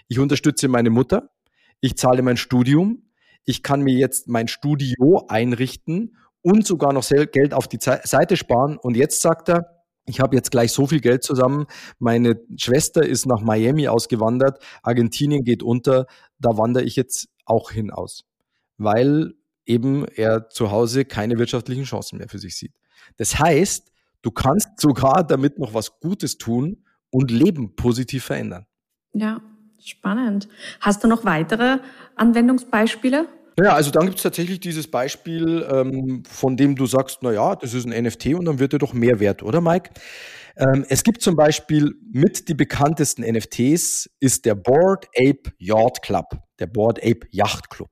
Ich 0.08 0.18
unterstütze 0.18 0.68
meine 0.68 0.90
Mutter, 0.90 1.30
ich 1.80 1.96
zahle 1.96 2.22
mein 2.22 2.36
Studium, 2.36 3.10
ich 3.44 3.62
kann 3.62 3.82
mir 3.82 3.94
jetzt 3.94 4.28
mein 4.28 4.46
Studio 4.46 5.24
einrichten 5.28 6.16
und 6.42 6.66
sogar 6.66 6.92
noch 6.92 7.08
Geld 7.08 7.54
auf 7.54 7.66
die 7.68 7.78
Seite 7.80 8.36
sparen. 8.36 8.78
Und 8.78 8.96
jetzt 8.96 9.20
sagt 9.20 9.48
er, 9.48 9.81
ich 10.06 10.20
habe 10.20 10.34
jetzt 10.34 10.50
gleich 10.50 10.72
so 10.72 10.86
viel 10.86 11.00
Geld 11.00 11.22
zusammen. 11.22 11.66
Meine 11.98 12.40
Schwester 12.56 13.06
ist 13.06 13.26
nach 13.26 13.40
Miami 13.40 13.88
ausgewandert. 13.88 14.62
Argentinien 14.82 15.44
geht 15.44 15.62
unter. 15.62 16.06
Da 16.38 16.56
wandere 16.56 16.84
ich 16.84 16.96
jetzt 16.96 17.28
auch 17.44 17.70
hinaus, 17.70 18.24
weil 18.78 19.34
eben 19.64 20.06
er 20.06 20.48
zu 20.48 20.70
Hause 20.70 21.04
keine 21.04 21.38
wirtschaftlichen 21.38 21.84
Chancen 21.84 22.18
mehr 22.18 22.28
für 22.28 22.38
sich 22.38 22.56
sieht. 22.56 22.72
Das 23.16 23.38
heißt, 23.38 23.92
du 24.22 24.30
kannst 24.30 24.80
sogar 24.80 25.24
damit 25.24 25.58
noch 25.58 25.74
was 25.74 26.00
Gutes 26.00 26.36
tun 26.36 26.84
und 27.10 27.30
Leben 27.30 27.76
positiv 27.76 28.24
verändern. 28.24 28.66
Ja, 29.12 29.40
spannend. 29.80 30.48
Hast 30.80 31.04
du 31.04 31.08
noch 31.08 31.24
weitere 31.24 31.78
Anwendungsbeispiele? 32.16 33.28
Ja, 33.58 33.74
also 33.74 33.90
dann 33.90 34.06
gibt 34.06 34.16
es 34.16 34.22
tatsächlich 34.22 34.60
dieses 34.60 34.90
Beispiel, 34.90 35.66
ähm, 35.70 36.22
von 36.28 36.56
dem 36.56 36.74
du 36.74 36.86
sagst, 36.86 37.18
na 37.22 37.32
ja, 37.32 37.54
das 37.54 37.74
ist 37.74 37.86
ein 37.86 38.04
NFT 38.04 38.34
und 38.34 38.46
dann 38.46 38.58
wird 38.58 38.72
er 38.72 38.78
doch 38.78 38.94
mehr 38.94 39.20
wert, 39.20 39.42
oder 39.42 39.60
Mike? 39.60 39.90
Ähm, 40.56 40.84
es 40.88 41.02
gibt 41.02 41.22
zum 41.22 41.36
Beispiel 41.36 41.94
mit 42.12 42.48
die 42.48 42.54
bekanntesten 42.54 43.22
NFTs 43.22 44.10
ist 44.20 44.44
der 44.44 44.54
Board 44.54 45.06
Ape 45.16 45.52
Yacht 45.58 46.02
Club, 46.02 46.38
der 46.58 46.66
Board 46.66 46.98
Ape 47.02 47.26
Yacht 47.30 47.70
Club. 47.70 47.90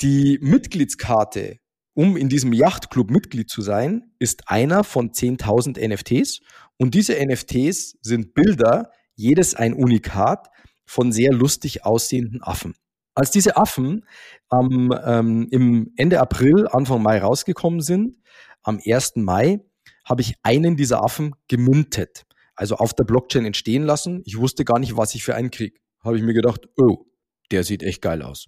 Die 0.00 0.38
Mitgliedskarte, 0.40 1.58
um 1.94 2.16
in 2.16 2.28
diesem 2.28 2.52
Yachtclub 2.52 3.10
Mitglied 3.10 3.48
zu 3.48 3.62
sein, 3.62 4.10
ist 4.18 4.48
einer 4.48 4.82
von 4.82 5.12
10.000 5.12 5.78
NFTs. 5.78 6.40
Und 6.76 6.94
diese 6.94 7.14
NFTs 7.14 7.96
sind 8.02 8.34
Bilder, 8.34 8.90
jedes 9.14 9.54
ein 9.54 9.74
Unikat 9.74 10.48
von 10.84 11.12
sehr 11.12 11.32
lustig 11.32 11.84
aussehenden 11.84 12.42
Affen. 12.42 12.74
Als 13.14 13.30
diese 13.30 13.56
Affen 13.56 14.04
am, 14.48 14.92
ähm, 15.04 15.48
im 15.50 15.92
Ende 15.96 16.20
April, 16.20 16.66
Anfang 16.68 17.02
Mai 17.02 17.18
rausgekommen 17.18 17.80
sind, 17.80 18.16
am 18.62 18.80
1. 18.84 19.12
Mai, 19.16 19.60
habe 20.04 20.20
ich 20.20 20.34
einen 20.42 20.76
dieser 20.76 21.02
Affen 21.02 21.34
gemintet. 21.48 22.24
Also 22.56 22.76
auf 22.76 22.94
der 22.94 23.04
Blockchain 23.04 23.44
entstehen 23.44 23.84
lassen. 23.84 24.22
Ich 24.24 24.38
wusste 24.38 24.64
gar 24.64 24.78
nicht, 24.78 24.96
was 24.96 25.14
ich 25.14 25.24
für 25.24 25.34
einen 25.34 25.50
krieg. 25.50 25.80
Habe 26.02 26.16
ich 26.16 26.22
mir 26.22 26.34
gedacht, 26.34 26.68
oh, 26.76 27.06
der 27.50 27.64
sieht 27.64 27.82
echt 27.82 28.02
geil 28.02 28.22
aus. 28.22 28.46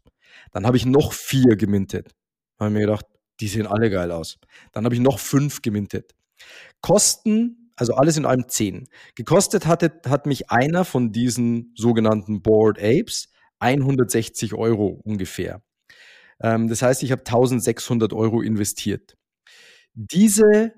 Dann 0.53 0.67
habe 0.67 0.77
ich 0.77 0.87
noch 0.87 1.13
vier 1.13 1.57
gemintet. 1.57 2.15
Habe 2.59 2.71
mir 2.71 2.81
gedacht, 2.81 3.07
die 3.41 3.49
sehen 3.49 3.67
alle 3.67 3.91
geil 3.91 4.11
aus. 4.11 4.39
Dann 4.73 4.85
habe 4.85 4.95
ich 4.95 5.01
noch 5.01 5.19
fünf 5.19 5.63
gemintet. 5.63 6.15
Kosten, 6.81 7.73
also 7.77 7.95
alles 7.95 8.17
in 8.17 8.27
allem 8.27 8.49
zehn. 8.49 8.89
Gekostet 9.15 9.67
hatte, 9.67 10.01
hat 10.07 10.27
mich 10.27 10.51
einer 10.51 10.85
von 10.85 11.13
diesen 11.13 11.73
sogenannten 11.77 12.43
Board 12.43 12.79
Apes 12.79 13.29
160 13.59 14.55
Euro 14.55 15.01
ungefähr. 15.05 15.63
Ähm, 16.41 16.69
das 16.69 16.83
heißt, 16.83 17.03
ich 17.03 17.13
habe 17.13 17.21
1600 17.21 18.13
Euro 18.13 18.43
investiert. 18.43 19.17
Diese, 19.95 20.73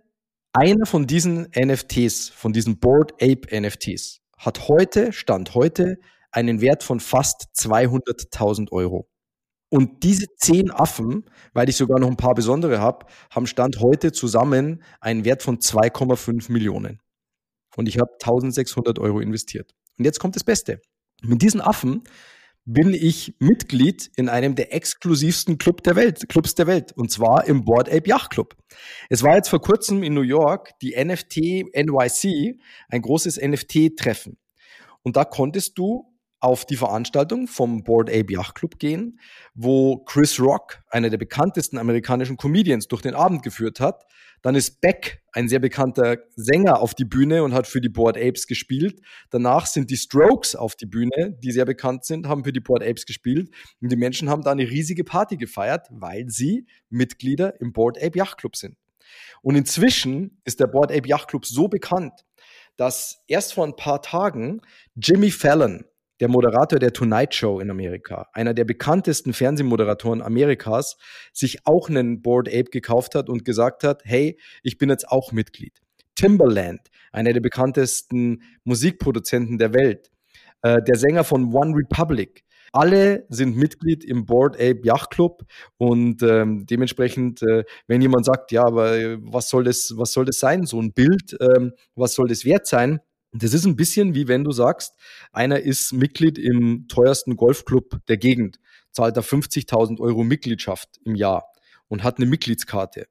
einer 0.53 0.87
von 0.87 1.07
diesen 1.07 1.49
NFTs, 1.57 2.29
von 2.29 2.53
diesen 2.53 2.79
Board 2.79 3.13
Ape 3.15 3.49
NFTs, 3.61 4.21
hat 4.39 4.69
heute, 4.69 5.13
Stand 5.13 5.55
heute, 5.55 5.97
einen 6.31 6.61
Wert 6.61 6.85
von 6.85 7.01
fast 7.01 7.49
200.000 7.57 8.71
Euro. 8.71 9.09
Und 9.71 10.03
diese 10.03 10.27
zehn 10.37 10.71
Affen, 10.71 11.25
weil 11.53 11.69
ich 11.69 11.77
sogar 11.77 11.99
noch 11.99 12.09
ein 12.09 12.17
paar 12.17 12.35
besondere 12.35 12.81
habe, 12.81 13.07
haben 13.31 13.47
Stand 13.47 13.81
heute 13.81 14.13
zusammen 14.13 14.83
einen 15.01 15.25
Wert 15.25 15.43
von 15.43 15.59
2,5 15.59 16.51
Millionen. 16.51 17.03
Und 17.77 17.87
ich 17.87 17.99
habe 17.99 18.13
1600 18.15 18.99
Euro 18.99 19.21
investiert. 19.21 19.75
Und 19.99 20.05
jetzt 20.05 20.21
kommt 20.21 20.37
das 20.37 20.45
Beste. 20.45 20.81
Mit 21.23 21.43
diesen 21.43 21.61
Affen 21.61 22.03
bin 22.71 22.93
ich 22.93 23.35
Mitglied 23.39 24.11
in 24.17 24.29
einem 24.29 24.55
der 24.55 24.75
exklusivsten 24.75 25.57
Club 25.57 25.83
der 25.85 25.97
Welt, 25.97 26.29
Clubs 26.29 26.55
der 26.55 26.67
Welt, 26.67 26.93
und 26.93 27.11
zwar 27.11 27.47
im 27.47 27.65
Board 27.65 27.89
Ape 27.89 28.11
Yacht 28.11 28.31
Club. 28.31 28.57
Es 29.09 29.23
war 29.23 29.37
jetzt 29.37 29.49
vor 29.49 29.63
kurzem 29.63 30.03
in 30.03 30.13
New 30.13 30.21
York 30.21 30.79
die 30.83 30.95
NFT 31.03 31.65
NYC, 31.75 32.61
ein 32.91 33.01
großes 33.01 33.41
NFT-Treffen. 33.41 34.37
Und 35.03 35.17
da 35.17 35.25
konntest 35.25 35.79
du 35.79 36.15
auf 36.41 36.65
die 36.65 36.77
Veranstaltung 36.77 37.49
vom 37.49 37.83
Board 37.83 38.11
Ape 38.11 38.33
Yacht 38.33 38.55
Club 38.55 38.79
gehen, 38.79 39.19
wo 39.55 39.99
Chris 40.05 40.39
Rock, 40.41 40.83
einer 40.89 41.11
der 41.11 41.19
bekanntesten 41.19 41.79
amerikanischen 41.79 42.37
Comedians, 42.37 42.89
durch 42.89 43.03
den 43.03 43.15
Abend 43.15 43.43
geführt 43.43 43.81
hat. 43.81 44.05
Dann 44.43 44.55
ist 44.55 44.81
Beck, 44.81 45.23
ein 45.33 45.49
sehr 45.49 45.59
bekannter 45.59 46.19
Sänger, 46.37 46.81
auf 46.81 46.95
die 46.95 47.05
Bühne 47.05 47.43
und 47.43 47.55
hat 47.55 47.67
für 47.67 47.81
die 47.81 47.89
Board 47.89 48.17
Apes 48.17 48.47
gespielt. 48.47 49.01
Danach 49.31 49.67
sind 49.67 49.91
die 49.91 49.97
Strokes 49.97 50.55
auf 50.55 50.77
die 50.77 50.87
Bühne, 50.87 51.37
die 51.43 51.51
sehr 51.51 51.65
bekannt 51.65 52.05
sind, 52.05 52.29
haben 52.29 52.45
für 52.45 52.53
die 52.53 52.61
Board 52.61 52.83
Apes 52.83 53.05
gespielt. 53.05 53.51
Und 53.81 53.91
die 53.91 53.97
Menschen 53.97 54.31
haben 54.31 54.43
da 54.43 54.53
eine 54.53 54.69
riesige 54.69 55.03
Party 55.03 55.37
gefeiert, 55.37 55.89
weil 55.91 56.29
sie 56.29 56.67
Mitglieder 56.89 57.61
im 57.61 57.73
Board 57.73 57.99
Ape 57.99 58.17
Yacht 58.19 58.39
Club 58.39 58.55
sind. 58.55 58.77
Und 59.43 59.57
inzwischen 59.57 60.41
ist 60.45 60.61
der 60.61 60.67
Board 60.67 60.93
Ape 60.93 61.09
Yacht 61.09 61.29
Club 61.29 61.45
so 61.45 61.67
bekannt, 61.67 62.25
dass 62.77 63.23
erst 63.27 63.55
vor 63.55 63.67
ein 63.67 63.77
paar 63.77 64.03
Tagen 64.03 64.61
Jimmy 64.95 65.31
Fallon, 65.31 65.85
der 66.21 66.29
Moderator 66.29 66.79
der 66.79 66.93
Tonight 66.93 67.35
Show 67.35 67.61
in 67.61 67.71
Amerika, 67.71 68.29
einer 68.33 68.55
der 68.55 68.65
bekanntesten 68.65 69.33
Fernsehmoderatoren 69.33 70.23
Amerikas, 70.23 70.97
sich 71.33 71.67
auch 71.67 71.89
einen 71.89 72.23
Board 72.23 72.49
Ape 72.49 72.71
gekauft 72.71 73.15
hat 73.15 73.29
und 73.29 73.45
gesagt 73.45 73.85
hat, 73.85 74.03
hey, 74.05 74.39
ich 74.63 74.79
bin 74.79 74.91
jetzt 74.91 75.09
auch 75.09 75.33
Mitglied. 75.33 75.81
Timberland, 76.15 76.81
einer 77.13 77.33
der 77.33 77.41
bekanntesten 77.41 78.43
Musikproduzenten 78.65 79.59
der 79.59 79.73
Welt, 79.75 80.11
äh, 80.63 80.83
der 80.83 80.97
Sänger 80.97 81.25
von 81.25 81.55
One 81.55 81.77
Republic, 81.77 82.45
alle 82.73 83.25
sind 83.29 83.57
Mitglied 83.57 84.05
im 84.05 84.27
Board 84.27 84.57
Ape 84.57 84.81
Yacht 84.83 85.11
Club 85.11 85.45
und 85.79 86.23
ähm, 86.23 86.67
dementsprechend, 86.67 87.43
äh, 87.43 87.65
wenn 87.87 88.03
jemand 88.03 88.27
sagt, 88.27 88.53
ja, 88.53 88.65
aber 88.65 89.17
was 89.23 89.49
soll 89.49 89.65
das, 89.65 89.95
was 89.97 90.13
soll 90.13 90.25
das 90.27 90.39
sein, 90.39 90.67
so 90.67 90.81
ein 90.81 90.93
Bild, 90.93 91.37
ähm, 91.41 91.73
was 91.95 92.15
soll 92.15 92.29
das 92.29 92.45
wert 92.45 92.67
sein? 92.67 93.01
Das 93.33 93.53
ist 93.53 93.67
ein 93.67 93.77
bisschen 93.77 94.15
wie 94.15 94.27
wenn 94.27 94.45
du 94.45 94.53
sagst, 94.53 94.95
einer 95.33 95.61
ist 95.61 95.93
Mitglied 95.93 96.39
im 96.39 96.89
teuersten 96.89 97.37
Golfclub 97.37 97.99
der 98.09 98.17
Gegend, 98.17 98.59
zahlt 98.91 99.17
da 99.17 99.21
50.000 99.21 100.01
Euro 100.01 100.25
Mitgliedschaft 100.25 100.99
im 101.05 101.15
Jahr 101.15 101.45
und 101.89 102.03
hat 102.03 102.17
eine 102.17 102.27
Mitgliedskarte. 102.27 103.07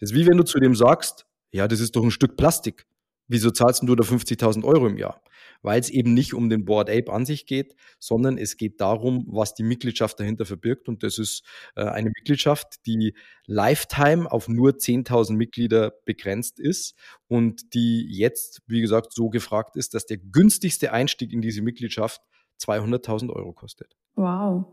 Das 0.00 0.10
ist 0.10 0.16
wie 0.16 0.26
wenn 0.26 0.36
du 0.36 0.44
zu 0.44 0.58
dem 0.58 0.74
sagst, 0.74 1.26
ja, 1.52 1.68
das 1.68 1.80
ist 1.80 1.94
doch 1.94 2.02
ein 2.02 2.10
Stück 2.10 2.36
Plastik. 2.36 2.86
Wieso 3.28 3.50
zahlst 3.50 3.82
du 3.84 3.94
da 3.94 4.02
50.000 4.02 4.64
Euro 4.64 4.88
im 4.88 4.98
Jahr? 4.98 5.22
Weil 5.62 5.80
es 5.80 5.90
eben 5.90 6.14
nicht 6.14 6.34
um 6.34 6.48
den 6.48 6.64
Board 6.64 6.88
Ape 6.88 7.12
an 7.12 7.26
sich 7.26 7.46
geht, 7.46 7.74
sondern 7.98 8.38
es 8.38 8.56
geht 8.56 8.80
darum, 8.80 9.26
was 9.28 9.54
die 9.54 9.62
Mitgliedschaft 9.62 10.18
dahinter 10.18 10.46
verbirgt. 10.46 10.88
Und 10.88 11.02
das 11.02 11.18
ist 11.18 11.42
äh, 11.76 11.82
eine 11.84 12.10
Mitgliedschaft, 12.10 12.86
die 12.86 13.14
Lifetime 13.46 14.30
auf 14.30 14.48
nur 14.48 14.72
10.000 14.72 15.34
Mitglieder 15.34 15.92
begrenzt 16.04 16.58
ist 16.58 16.94
und 17.28 17.74
die 17.74 18.06
jetzt, 18.08 18.62
wie 18.66 18.80
gesagt, 18.80 19.12
so 19.12 19.28
gefragt 19.28 19.76
ist, 19.76 19.94
dass 19.94 20.06
der 20.06 20.18
günstigste 20.18 20.92
Einstieg 20.92 21.32
in 21.32 21.42
diese 21.42 21.62
Mitgliedschaft 21.62 22.20
200.000 22.60 23.30
Euro 23.30 23.52
kostet. 23.52 23.96
Wow. 24.14 24.66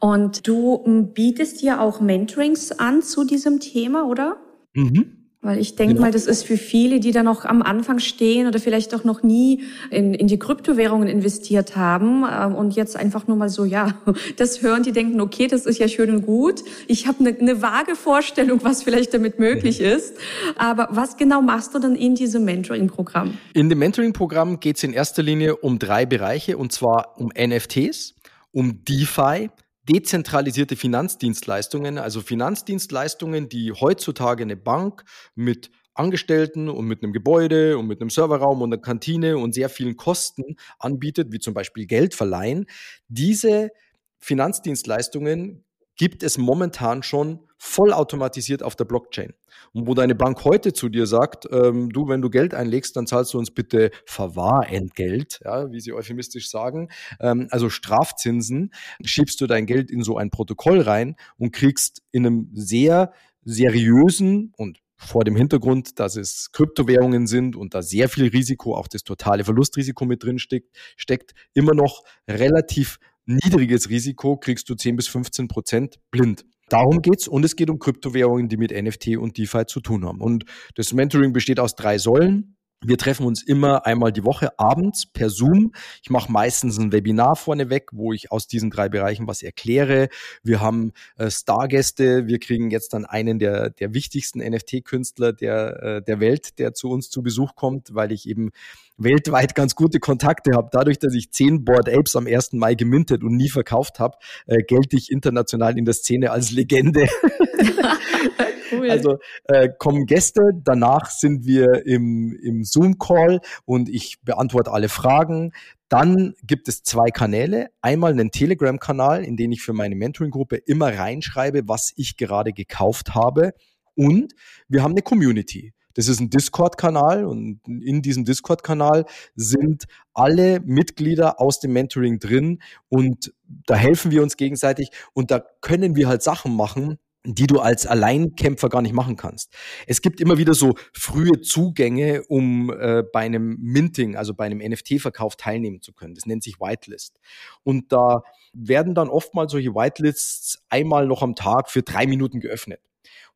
Und 0.00 0.46
du 0.46 0.84
hm, 0.84 1.12
bietest 1.12 1.62
ja 1.62 1.80
auch 1.80 2.00
Mentorings 2.00 2.72
an 2.72 3.02
zu 3.02 3.24
diesem 3.24 3.60
Thema, 3.60 4.06
oder? 4.08 4.40
Mhm. 4.74 5.17
Weil 5.40 5.60
ich 5.60 5.76
denke 5.76 5.94
genau. 5.94 6.06
mal, 6.06 6.10
das 6.10 6.26
ist 6.26 6.42
für 6.42 6.56
viele, 6.56 6.98
die 6.98 7.12
da 7.12 7.22
noch 7.22 7.44
am 7.44 7.62
Anfang 7.62 8.00
stehen 8.00 8.48
oder 8.48 8.58
vielleicht 8.58 8.92
auch 8.92 9.04
noch 9.04 9.22
nie 9.22 9.62
in, 9.88 10.12
in 10.12 10.26
die 10.26 10.38
Kryptowährungen 10.38 11.06
investiert 11.06 11.76
haben 11.76 12.24
ähm, 12.28 12.56
und 12.56 12.74
jetzt 12.74 12.96
einfach 12.96 13.28
nur 13.28 13.36
mal 13.36 13.48
so, 13.48 13.64
ja, 13.64 13.94
das 14.36 14.62
hören, 14.62 14.82
die 14.82 14.90
denken, 14.90 15.20
okay, 15.20 15.46
das 15.46 15.64
ist 15.64 15.78
ja 15.78 15.86
schön 15.86 16.10
und 16.10 16.26
gut. 16.26 16.64
Ich 16.88 17.06
habe 17.06 17.20
eine, 17.20 17.38
eine 17.38 17.62
vage 17.62 17.94
Vorstellung, 17.94 18.64
was 18.64 18.82
vielleicht 18.82 19.14
damit 19.14 19.38
möglich 19.38 19.78
mhm. 19.78 19.86
ist. 19.86 20.16
Aber 20.56 20.88
was 20.90 21.16
genau 21.16 21.40
machst 21.40 21.72
du 21.72 21.78
dann 21.78 21.94
in 21.94 22.16
diesem 22.16 22.44
Mentoring-Programm? 22.44 23.38
In 23.54 23.68
dem 23.68 23.78
Mentoring-Programm 23.78 24.58
geht 24.58 24.78
es 24.78 24.82
in 24.82 24.92
erster 24.92 25.22
Linie 25.22 25.54
um 25.54 25.78
drei 25.78 26.04
Bereiche 26.04 26.58
und 26.58 26.72
zwar 26.72 27.16
um 27.16 27.30
NFTs, 27.38 28.16
um 28.50 28.84
DeFi, 28.84 29.50
dezentralisierte 29.88 30.76
Finanzdienstleistungen, 30.76 31.98
also 31.98 32.20
Finanzdienstleistungen, 32.20 33.48
die 33.48 33.72
heutzutage 33.72 34.42
eine 34.42 34.56
Bank 34.56 35.04
mit 35.34 35.70
Angestellten 35.94 36.68
und 36.68 36.86
mit 36.86 37.02
einem 37.02 37.12
Gebäude 37.12 37.76
und 37.76 37.86
mit 37.88 38.00
einem 38.00 38.10
Serverraum 38.10 38.62
und 38.62 38.72
einer 38.72 38.80
Kantine 38.80 39.36
und 39.36 39.52
sehr 39.52 39.68
vielen 39.68 39.96
Kosten 39.96 40.56
anbietet, 40.78 41.32
wie 41.32 41.40
zum 41.40 41.54
Beispiel 41.54 41.86
Geld 41.86 42.14
verleihen. 42.14 42.66
Diese 43.08 43.70
Finanzdienstleistungen 44.18 45.64
gibt 45.98 46.22
es 46.22 46.38
momentan 46.38 47.02
schon 47.02 47.40
vollautomatisiert 47.58 48.62
auf 48.62 48.76
der 48.76 48.84
Blockchain. 48.84 49.34
Und 49.72 49.86
wo 49.86 49.94
deine 49.94 50.14
Bank 50.14 50.44
heute 50.44 50.72
zu 50.72 50.88
dir 50.88 51.06
sagt, 51.06 51.46
ähm, 51.50 51.90
du, 51.90 52.08
wenn 52.08 52.22
du 52.22 52.30
Geld 52.30 52.54
einlegst, 52.54 52.96
dann 52.96 53.06
zahlst 53.06 53.34
du 53.34 53.38
uns 53.38 53.50
bitte 53.50 53.90
Verwahrentgelt, 54.06 55.40
ja, 55.44 55.70
wie 55.70 55.80
sie 55.80 55.92
euphemistisch 55.92 56.48
sagen, 56.48 56.88
ähm, 57.20 57.48
also 57.50 57.68
Strafzinsen, 57.68 58.72
schiebst 59.04 59.40
du 59.40 59.46
dein 59.46 59.66
Geld 59.66 59.90
in 59.90 60.02
so 60.02 60.16
ein 60.16 60.30
Protokoll 60.30 60.80
rein 60.80 61.16
und 61.36 61.52
kriegst 61.52 62.02
in 62.12 62.24
einem 62.24 62.50
sehr 62.54 63.12
seriösen 63.44 64.52
und 64.56 64.78
vor 64.96 65.22
dem 65.24 65.36
Hintergrund, 65.36 66.00
dass 66.00 66.16
es 66.16 66.50
Kryptowährungen 66.52 67.26
sind 67.26 67.54
und 67.54 67.74
da 67.74 67.82
sehr 67.82 68.08
viel 68.08 68.28
Risiko, 68.28 68.76
auch 68.76 68.88
das 68.88 69.04
totale 69.04 69.44
Verlustrisiko 69.44 70.04
mit 70.04 70.24
drin 70.24 70.40
steckt, 70.40 70.76
steckt 70.96 71.34
immer 71.54 71.72
noch 71.72 72.02
relativ 72.28 72.98
niedriges 73.28 73.88
Risiko, 73.88 74.36
kriegst 74.36 74.68
du 74.68 74.74
10 74.74 74.96
bis 74.96 75.08
15 75.08 75.48
Prozent 75.48 75.96
blind. 76.10 76.44
Darum 76.68 77.00
geht's 77.00 77.28
und 77.28 77.44
es 77.44 77.56
geht 77.56 77.70
um 77.70 77.78
Kryptowährungen, 77.78 78.48
die 78.48 78.56
mit 78.56 78.72
NFT 78.72 79.16
und 79.16 79.38
DeFi 79.38 79.64
zu 79.66 79.80
tun 79.80 80.04
haben. 80.04 80.20
Und 80.20 80.44
das 80.74 80.92
Mentoring 80.92 81.32
besteht 81.32 81.60
aus 81.60 81.74
drei 81.74 81.98
Säulen. 81.98 82.57
Wir 82.80 82.96
treffen 82.96 83.26
uns 83.26 83.42
immer 83.42 83.86
einmal 83.86 84.12
die 84.12 84.24
Woche 84.24 84.56
abends 84.56 85.04
per 85.06 85.30
Zoom. 85.30 85.72
Ich 86.00 86.10
mache 86.10 86.30
meistens 86.30 86.78
ein 86.78 86.92
Webinar 86.92 87.34
vorneweg, 87.34 87.90
wo 87.92 88.12
ich 88.12 88.30
aus 88.30 88.46
diesen 88.46 88.70
drei 88.70 88.88
Bereichen 88.88 89.26
was 89.26 89.42
erkläre. 89.42 90.08
Wir 90.44 90.60
haben 90.60 90.92
äh, 91.16 91.28
Stargäste. 91.28 92.28
Wir 92.28 92.38
kriegen 92.38 92.70
jetzt 92.70 92.92
dann 92.94 93.04
einen 93.04 93.40
der, 93.40 93.70
der 93.70 93.94
wichtigsten 93.94 94.38
NFT-Künstler 94.38 95.32
der, 95.32 95.82
äh, 95.82 96.02
der 96.02 96.20
Welt, 96.20 96.60
der 96.60 96.72
zu 96.72 96.88
uns 96.90 97.10
zu 97.10 97.20
Besuch 97.22 97.56
kommt, 97.56 97.94
weil 97.96 98.12
ich 98.12 98.28
eben 98.28 98.50
weltweit 98.96 99.56
ganz 99.56 99.74
gute 99.74 99.98
Kontakte 99.98 100.52
habe. 100.54 100.68
Dadurch, 100.70 101.00
dass 101.00 101.14
ich 101.14 101.32
zehn 101.32 101.64
Board 101.64 101.88
Apes 101.88 102.14
am 102.14 102.28
1. 102.28 102.52
Mai 102.52 102.74
gemintet 102.74 103.24
und 103.24 103.34
nie 103.34 103.48
verkauft 103.48 103.98
habe, 103.98 104.18
äh, 104.46 104.62
gelte 104.62 104.96
ich 104.96 105.10
international 105.10 105.76
in 105.76 105.84
der 105.84 105.94
Szene 105.94 106.30
als 106.30 106.52
Legende. 106.52 107.08
cool. 108.72 108.90
Also 108.90 109.18
äh, 109.44 109.68
kommen 109.78 110.06
Gäste, 110.06 110.42
danach 110.62 111.10
sind 111.10 111.46
wir 111.46 111.86
im, 111.86 112.38
im 112.42 112.64
Zoom-Call 112.64 113.40
und 113.64 113.88
ich 113.88 114.20
beantworte 114.22 114.72
alle 114.72 114.88
Fragen. 114.88 115.52
Dann 115.88 116.34
gibt 116.42 116.68
es 116.68 116.82
zwei 116.82 117.10
Kanäle. 117.10 117.68
Einmal 117.80 118.12
einen 118.12 118.30
Telegram-Kanal, 118.30 119.24
in 119.24 119.36
den 119.36 119.52
ich 119.52 119.62
für 119.62 119.72
meine 119.72 119.96
Mentoring-Gruppe 119.96 120.56
immer 120.56 120.96
reinschreibe, 120.96 121.62
was 121.66 121.92
ich 121.96 122.16
gerade 122.16 122.52
gekauft 122.52 123.14
habe. 123.14 123.52
Und 123.94 124.34
wir 124.68 124.82
haben 124.82 124.92
eine 124.92 125.02
Community. 125.02 125.72
Das 125.98 126.06
ist 126.06 126.20
ein 126.20 126.30
Discord-Kanal 126.30 127.24
und 127.24 127.60
in 127.66 128.02
diesem 128.02 128.24
Discord-Kanal 128.24 129.04
sind 129.34 129.86
alle 130.14 130.60
Mitglieder 130.60 131.40
aus 131.40 131.58
dem 131.58 131.72
Mentoring 131.72 132.20
drin 132.20 132.62
und 132.88 133.32
da 133.48 133.74
helfen 133.74 134.12
wir 134.12 134.22
uns 134.22 134.36
gegenseitig 134.36 134.90
und 135.12 135.32
da 135.32 135.42
können 135.60 135.96
wir 135.96 136.06
halt 136.06 136.22
Sachen 136.22 136.54
machen, 136.54 136.98
die 137.34 137.46
du 137.46 137.60
als 137.60 137.86
Alleinkämpfer 137.86 138.68
gar 138.68 138.82
nicht 138.82 138.94
machen 138.94 139.16
kannst. 139.16 139.52
Es 139.86 140.00
gibt 140.00 140.20
immer 140.20 140.38
wieder 140.38 140.54
so 140.54 140.74
frühe 140.92 141.40
Zugänge, 141.40 142.22
um 142.28 142.70
äh, 142.70 143.02
bei 143.12 143.20
einem 143.20 143.56
Minting, 143.60 144.16
also 144.16 144.34
bei 144.34 144.46
einem 144.46 144.58
NFT-Verkauf 144.58 145.36
teilnehmen 145.36 145.82
zu 145.82 145.92
können. 145.92 146.14
Das 146.14 146.26
nennt 146.26 146.42
sich 146.42 146.60
Whitelist. 146.60 147.20
Und 147.62 147.92
da 147.92 148.22
werden 148.52 148.94
dann 148.94 149.08
oftmals 149.08 149.52
solche 149.52 149.74
Whitelists 149.74 150.58
einmal 150.68 151.06
noch 151.06 151.22
am 151.22 151.34
Tag 151.34 151.70
für 151.70 151.82
drei 151.82 152.06
Minuten 152.06 152.40
geöffnet 152.40 152.80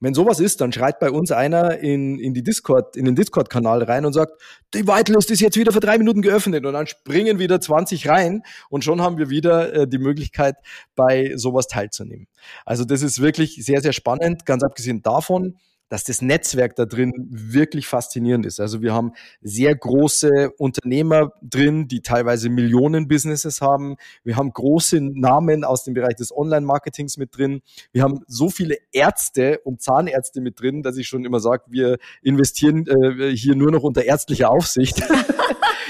wenn 0.02 0.14
sowas 0.14 0.40
ist, 0.40 0.60
dann 0.60 0.72
schreit 0.72 0.98
bei 0.98 1.12
uns 1.12 1.30
einer 1.30 1.78
in, 1.78 2.18
in 2.18 2.34
die 2.34 2.42
Discord, 2.42 2.96
in 2.96 3.04
den 3.04 3.14
Discord-Kanal 3.14 3.84
rein 3.84 4.04
und 4.04 4.12
sagt, 4.12 4.32
die 4.74 4.88
Whitelist 4.88 5.30
ist 5.30 5.40
jetzt 5.40 5.56
wieder 5.56 5.70
für 5.70 5.78
drei 5.78 5.96
Minuten 5.96 6.22
geöffnet 6.22 6.66
und 6.66 6.72
dann 6.72 6.88
springen 6.88 7.38
wieder 7.38 7.60
20 7.60 8.08
rein 8.08 8.42
und 8.68 8.82
schon 8.82 9.00
haben 9.00 9.16
wir 9.16 9.30
wieder 9.30 9.72
äh, 9.72 9.86
die 9.86 9.98
Möglichkeit, 9.98 10.56
bei 10.96 11.36
sowas 11.36 11.68
teilzunehmen. 11.68 12.26
Also 12.66 12.84
das 12.84 13.02
ist 13.02 13.22
wirklich 13.22 13.64
sehr, 13.64 13.80
sehr 13.80 13.92
spannend. 13.92 14.44
Ganz 14.44 14.64
abgesehen 14.64 15.02
davon, 15.02 15.58
dass 15.92 16.04
das 16.04 16.22
Netzwerk 16.22 16.74
da 16.74 16.86
drin 16.86 17.12
wirklich 17.28 17.86
faszinierend 17.86 18.46
ist. 18.46 18.60
Also 18.60 18.80
wir 18.80 18.94
haben 18.94 19.12
sehr 19.42 19.74
große 19.76 20.50
Unternehmer 20.56 21.34
drin, 21.42 21.86
die 21.86 22.00
teilweise 22.00 22.48
Millionen 22.48 23.08
Businesses 23.08 23.60
haben. 23.60 23.96
Wir 24.24 24.36
haben 24.36 24.54
große 24.54 25.02
Namen 25.02 25.64
aus 25.64 25.84
dem 25.84 25.92
Bereich 25.92 26.16
des 26.16 26.34
Online-Marketings 26.34 27.18
mit 27.18 27.36
drin. 27.36 27.60
Wir 27.92 28.04
haben 28.04 28.20
so 28.26 28.48
viele 28.48 28.78
Ärzte 28.90 29.60
und 29.64 29.82
Zahnärzte 29.82 30.40
mit 30.40 30.58
drin, 30.58 30.82
dass 30.82 30.96
ich 30.96 31.08
schon 31.08 31.26
immer 31.26 31.40
sage, 31.40 31.64
wir 31.68 31.98
investieren 32.22 32.86
äh, 32.86 33.36
hier 33.36 33.54
nur 33.54 33.70
noch 33.70 33.82
unter 33.82 34.02
ärztlicher 34.02 34.48
Aufsicht. 34.48 35.02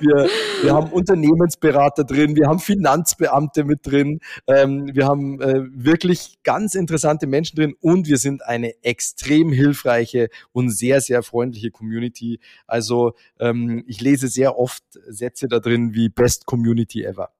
wir, 0.00 0.28
wir 0.62 0.74
haben 0.74 0.90
Unternehmensberater 0.90 2.04
drin, 2.04 2.36
wir 2.36 2.46
haben 2.46 2.58
Finanzbeamte 2.58 3.64
mit 3.64 3.86
drin, 3.86 4.20
ähm, 4.46 4.90
wir 4.92 5.06
haben 5.06 5.40
äh, 5.40 5.62
wirklich 5.70 6.38
ganz 6.42 6.74
interessante 6.74 7.26
Menschen 7.26 7.56
drin 7.56 7.74
und 7.80 8.06
wir 8.08 8.18
sind 8.18 8.44
eine 8.44 8.72
extrem 8.82 9.52
hilfreiche 9.52 10.28
und 10.52 10.70
sehr, 10.70 11.00
sehr 11.00 11.22
freundliche 11.22 11.70
Community. 11.70 12.40
Also 12.66 13.14
ähm, 13.38 13.84
ich 13.86 14.00
lese 14.00 14.28
sehr 14.28 14.58
oft 14.58 14.82
Sätze 15.08 15.48
da 15.48 15.60
drin 15.60 15.94
wie 15.94 16.08
Best 16.08 16.46
Community 16.46 17.04
ever. 17.04 17.35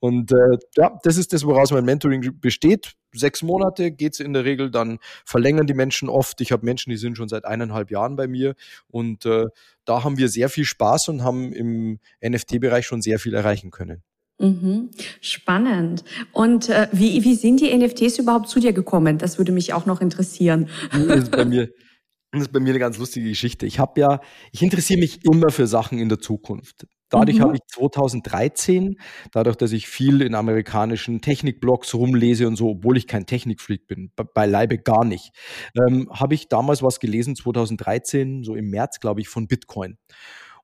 Und 0.00 0.32
äh, 0.32 0.58
ja, 0.76 0.98
das 1.02 1.16
ist 1.16 1.32
das, 1.32 1.44
woraus 1.44 1.70
mein 1.70 1.84
Mentoring 1.84 2.40
besteht. 2.40 2.92
Sechs 3.12 3.42
Monate 3.42 3.90
geht 3.90 4.14
es 4.14 4.20
in 4.20 4.32
der 4.32 4.44
Regel, 4.44 4.70
dann 4.70 4.98
verlängern 5.24 5.66
die 5.66 5.74
Menschen 5.74 6.08
oft. 6.08 6.40
Ich 6.40 6.52
habe 6.52 6.64
Menschen, 6.64 6.90
die 6.90 6.96
sind 6.96 7.16
schon 7.16 7.28
seit 7.28 7.44
eineinhalb 7.44 7.90
Jahren 7.90 8.16
bei 8.16 8.28
mir 8.28 8.54
und 8.88 9.24
äh, 9.24 9.46
da 9.84 10.04
haben 10.04 10.18
wir 10.18 10.28
sehr 10.28 10.48
viel 10.48 10.64
Spaß 10.64 11.08
und 11.08 11.24
haben 11.24 11.52
im 11.52 11.98
NFT-Bereich 12.22 12.86
schon 12.86 13.00
sehr 13.00 13.18
viel 13.18 13.34
erreichen 13.34 13.70
können. 13.70 14.02
Mhm. 14.38 14.90
Spannend. 15.20 16.04
Und 16.32 16.68
äh, 16.68 16.88
wie, 16.92 17.24
wie 17.24 17.34
sind 17.34 17.60
die 17.60 17.76
NFTs 17.76 18.18
überhaupt 18.18 18.48
zu 18.48 18.60
dir 18.60 18.72
gekommen? 18.72 19.18
Das 19.18 19.38
würde 19.38 19.52
mich 19.52 19.72
auch 19.72 19.86
noch 19.86 20.00
interessieren. 20.00 20.68
Das 20.92 21.24
ist 21.24 21.30
bei 21.32 21.44
mir, 21.44 21.70
das 22.30 22.42
ist 22.42 22.52
bei 22.52 22.60
mir 22.60 22.70
eine 22.70 22.78
ganz 22.78 22.98
lustige 22.98 23.28
Geschichte. 23.28 23.66
Ich 23.66 23.78
habe 23.78 24.00
ja, 24.00 24.20
ich 24.52 24.62
interessiere 24.62 25.00
mich 25.00 25.24
immer 25.24 25.50
für 25.50 25.66
Sachen 25.66 25.98
in 25.98 26.08
der 26.08 26.20
Zukunft. 26.20 26.86
Dadurch 27.10 27.38
mhm. 27.38 27.42
habe 27.42 27.54
ich 27.56 27.62
2013, 27.68 28.96
dadurch, 29.32 29.56
dass 29.56 29.72
ich 29.72 29.88
viel 29.88 30.20
in 30.20 30.34
amerikanischen 30.34 31.20
Technikblogs 31.20 31.94
rumlese 31.94 32.46
und 32.46 32.56
so, 32.56 32.70
obwohl 32.70 32.96
ich 32.96 33.06
kein 33.06 33.26
Technikfreak 33.26 33.86
bin, 33.86 34.12
beileibe 34.34 34.78
gar 34.78 35.04
nicht, 35.04 35.32
ähm, 35.76 36.08
habe 36.12 36.34
ich 36.34 36.48
damals 36.48 36.82
was 36.82 37.00
gelesen, 37.00 37.36
2013, 37.36 38.44
so 38.44 38.54
im 38.54 38.70
März, 38.70 39.00
glaube 39.00 39.20
ich, 39.20 39.28
von 39.28 39.48
Bitcoin. 39.48 39.96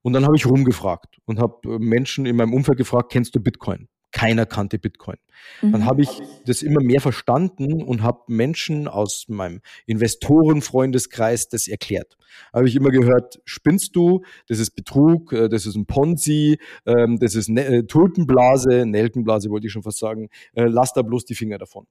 Und 0.01 0.13
dann 0.13 0.25
habe 0.25 0.35
ich 0.35 0.45
rumgefragt 0.45 1.17
und 1.25 1.39
habe 1.39 1.55
äh, 1.65 1.79
Menschen 1.79 2.27
in 2.27 2.35
meinem 2.35 2.53
Umfeld 2.53 2.77
gefragt, 2.77 3.11
kennst 3.11 3.35
du 3.35 3.39
Bitcoin? 3.39 3.87
Keiner 4.15 4.45
kannte 4.45 4.79
Bitcoin. 4.79 5.17
Mhm. 5.61 5.73
Dann 5.73 5.85
habe 5.85 6.01
ich 6.01 6.21
das 6.45 6.61
immer 6.61 6.81
mehr 6.81 7.01
verstanden 7.01 7.83
und 7.83 8.01
habe 8.01 8.21
Menschen 8.27 8.87
aus 8.87 9.25
meinem 9.27 9.59
Investorenfreundeskreis 9.87 11.49
das 11.49 11.67
erklärt. 11.67 12.17
Habe 12.53 12.69
ich 12.69 12.77
immer 12.77 12.91
gehört, 12.91 13.41
spinnst 13.43 13.93
du, 13.97 14.23
das 14.47 14.59
ist 14.59 14.71
Betrug, 14.71 15.33
äh, 15.33 15.49
das 15.49 15.65
ist 15.65 15.75
ein 15.75 15.85
Ponzi, 15.85 16.59
ähm, 16.85 17.19
das 17.19 17.35
ist 17.35 17.49
ne-, 17.49 17.65
äh, 17.65 17.83
Tulpenblase, 17.83 18.85
Nelkenblase 18.85 19.49
wollte 19.49 19.67
ich 19.67 19.73
schon 19.73 19.83
fast 19.83 19.99
sagen, 19.99 20.29
äh, 20.53 20.63
lass 20.63 20.93
da 20.93 21.01
bloß 21.01 21.25
die 21.25 21.35
Finger 21.35 21.57
davon. 21.57 21.85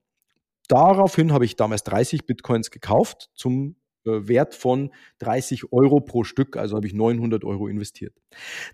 Daraufhin 0.68 1.30
habe 1.30 1.44
ich 1.44 1.56
damals 1.56 1.84
30 1.84 2.24
Bitcoins 2.24 2.70
gekauft 2.70 3.28
zum 3.34 3.76
Wert 4.05 4.55
von 4.55 4.90
30 5.19 5.73
Euro 5.73 6.01
pro 6.01 6.25
Stück, 6.25 6.57
also 6.57 6.77
habe 6.77 6.87
ich 6.87 6.95
900 6.95 7.45
Euro 7.45 7.69
investiert. 7.69 8.14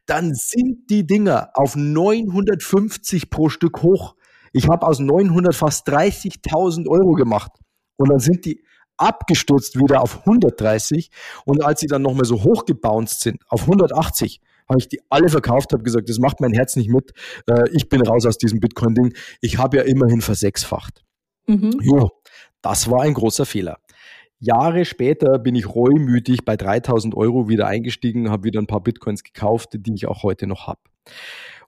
Dann 0.07 0.35
sind 0.35 0.91
die 0.91 1.07
Dinger 1.07 1.51
auf 1.55 1.77
950 1.77 3.31
pro 3.31 3.49
Stück 3.49 3.83
hoch. 3.83 4.17
Ich 4.53 4.69
habe 4.69 4.87
aus 4.87 4.99
900 4.99 5.55
fast 5.55 5.89
30.000 5.89 6.89
Euro 6.89 7.13
gemacht. 7.13 7.53
Und 7.97 8.11
dann 8.11 8.19
sind 8.19 8.45
die 8.45 8.65
abgestürzt 8.97 9.79
wieder 9.79 10.03
auf 10.03 10.21
130. 10.21 11.11
Und 11.45 11.65
als 11.65 11.81
sie 11.81 11.87
dann 11.87 12.03
nochmal 12.03 12.25
so 12.25 12.43
hochgebounced 12.43 13.21
sind, 13.21 13.43
auf 13.49 13.63
180, 13.63 14.41
habe 14.69 14.79
ich 14.79 14.89
die 14.89 15.01
alle 15.09 15.29
verkauft, 15.29 15.73
habe 15.73 15.83
gesagt, 15.83 16.09
das 16.09 16.19
macht 16.19 16.41
mein 16.41 16.53
Herz 16.53 16.77
nicht 16.77 16.91
mit. 16.91 17.13
Äh, 17.47 17.69
ich 17.73 17.89
bin 17.89 18.01
raus 18.03 18.25
aus 18.25 18.39
diesem 18.39 18.61
Bitcoin-Ding. 18.61 19.15
Ich 19.41 19.59
habe 19.59 19.79
ja 19.79 19.83
immerhin 19.83 20.21
versechsfacht. 20.21 21.05
Mhm. 21.47 21.77
Jo, 21.83 22.11
das 22.63 22.89
war 22.91 23.03
ein 23.03 23.15
großer 23.15 23.47
Fehler. 23.47 23.79
Jahre 24.41 24.87
später 24.87 25.39
bin 25.39 25.55
ich 25.55 25.69
reumütig 25.69 26.45
bei 26.45 26.57
3000 26.57 27.15
Euro 27.15 27.49
wieder 27.49 27.67
eingestiegen, 27.67 28.31
habe 28.31 28.45
wieder 28.45 28.61
ein 28.61 28.67
paar 28.67 28.83
Bitcoins 28.83 29.23
gekauft, 29.23 29.71
die 29.75 29.95
ich 29.95 30.07
auch 30.07 30.23
heute 30.23 30.47
noch 30.47 30.67
habe. 30.67 30.81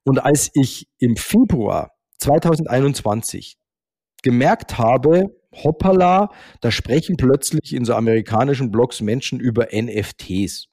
Und 0.04 0.18
als 0.18 0.50
ich 0.54 0.88
im 0.98 1.16
Februar 1.16 1.92
2021 2.18 3.58
gemerkt 4.22 4.78
habe, 4.78 5.26
hoppala, 5.54 6.30
da 6.60 6.70
sprechen 6.70 7.16
plötzlich 7.16 7.74
in 7.74 7.84
so 7.84 7.94
amerikanischen 7.94 8.70
Blogs 8.70 9.02
Menschen 9.02 9.38
über 9.38 9.68
NFTs. 9.72 10.68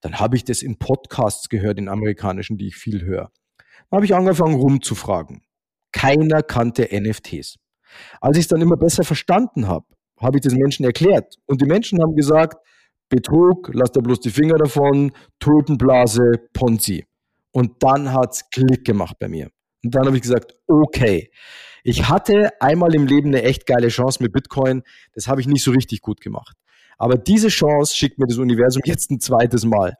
Dann 0.00 0.20
habe 0.20 0.36
ich 0.36 0.44
das 0.44 0.62
in 0.62 0.78
Podcasts 0.78 1.48
gehört, 1.48 1.78
in 1.78 1.88
amerikanischen, 1.88 2.56
die 2.58 2.68
ich 2.68 2.76
viel 2.76 3.02
höre. 3.02 3.30
Dann 3.90 3.98
habe 3.98 4.04
ich 4.04 4.14
angefangen 4.14 4.54
rumzufragen. 4.54 5.42
Keiner 5.92 6.42
kannte 6.42 6.88
NFTs. 6.92 7.56
Als 8.20 8.36
ich 8.38 8.44
es 8.44 8.48
dann 8.48 8.60
immer 8.60 8.76
besser 8.76 9.02
verstanden 9.02 9.66
habe, 9.66 9.86
habe 10.20 10.38
ich 10.38 10.42
das 10.42 10.54
Menschen 10.54 10.84
erklärt. 10.84 11.36
Und 11.46 11.60
die 11.60 11.66
Menschen 11.66 12.00
haben 12.00 12.14
gesagt, 12.14 12.56
Betrug, 13.08 13.70
lass 13.72 13.92
da 13.92 14.00
bloß 14.00 14.20
die 14.20 14.30
Finger 14.30 14.56
davon, 14.56 15.12
Tulpenblase, 15.40 16.48
Ponzi. 16.52 17.04
Und 17.52 17.82
dann 17.82 18.12
hat 18.12 18.32
es 18.32 18.48
Klick 18.50 18.84
gemacht 18.84 19.16
bei 19.18 19.28
mir. 19.28 19.50
Und 19.82 19.94
dann 19.94 20.06
habe 20.06 20.16
ich 20.16 20.22
gesagt, 20.22 20.54
okay, 20.68 21.30
ich 21.82 22.08
hatte 22.08 22.50
einmal 22.60 22.94
im 22.94 23.06
Leben 23.06 23.28
eine 23.28 23.42
echt 23.42 23.66
geile 23.66 23.88
Chance 23.88 24.22
mit 24.22 24.32
Bitcoin. 24.32 24.82
Das 25.14 25.26
habe 25.26 25.40
ich 25.40 25.46
nicht 25.46 25.64
so 25.64 25.70
richtig 25.72 26.02
gut 26.02 26.20
gemacht. 26.20 26.56
Aber 26.98 27.16
diese 27.16 27.48
Chance 27.48 27.96
schickt 27.96 28.18
mir 28.18 28.26
das 28.26 28.38
Universum 28.38 28.82
jetzt 28.84 29.10
ein 29.10 29.20
zweites 29.20 29.64
Mal. 29.64 29.94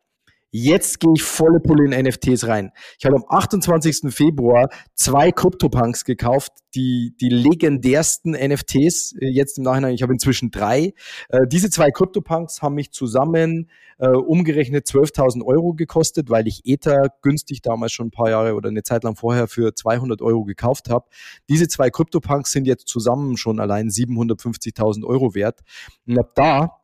Jetzt 0.52 0.98
gehe 0.98 1.12
ich 1.14 1.22
volle 1.22 1.60
Pulle 1.60 1.84
in 1.84 2.06
NFTs 2.06 2.48
rein. 2.48 2.72
Ich 2.98 3.04
habe 3.04 3.16
am 3.16 3.24
28. 3.28 4.12
Februar 4.12 4.68
zwei 4.94 5.30
CryptoPunks 5.30 6.04
gekauft, 6.04 6.52
die, 6.74 7.14
die 7.20 7.28
legendärsten 7.28 8.32
NFTs 8.32 9.14
äh, 9.20 9.28
jetzt 9.28 9.58
im 9.58 9.64
Nachhinein. 9.64 9.94
Ich 9.94 10.02
habe 10.02 10.12
inzwischen 10.12 10.50
drei. 10.50 10.92
Äh, 11.28 11.46
diese 11.46 11.70
zwei 11.70 11.90
CryptoPunks 11.90 12.62
haben 12.62 12.74
mich 12.74 12.90
zusammen 12.90 13.70
äh, 13.98 14.08
umgerechnet 14.08 14.86
12.000 14.86 15.44
Euro 15.44 15.74
gekostet, 15.74 16.30
weil 16.30 16.48
ich 16.48 16.62
Ether 16.64 17.12
günstig 17.22 17.62
damals 17.62 17.92
schon 17.92 18.08
ein 18.08 18.12
paar 18.12 18.30
Jahre 18.30 18.54
oder 18.54 18.70
eine 18.70 18.82
Zeit 18.82 19.04
lang 19.04 19.14
vorher 19.14 19.46
für 19.46 19.74
200 19.74 20.20
Euro 20.20 20.44
gekauft 20.44 20.90
habe. 20.90 21.06
Diese 21.48 21.68
zwei 21.68 21.90
CryptoPunks 21.90 22.50
sind 22.50 22.66
jetzt 22.66 22.88
zusammen 22.88 23.36
schon 23.36 23.60
allein 23.60 23.88
750.000 23.88 25.04
Euro 25.04 25.34
wert. 25.34 25.60
Und 26.08 26.18
ab 26.18 26.32
da 26.34 26.80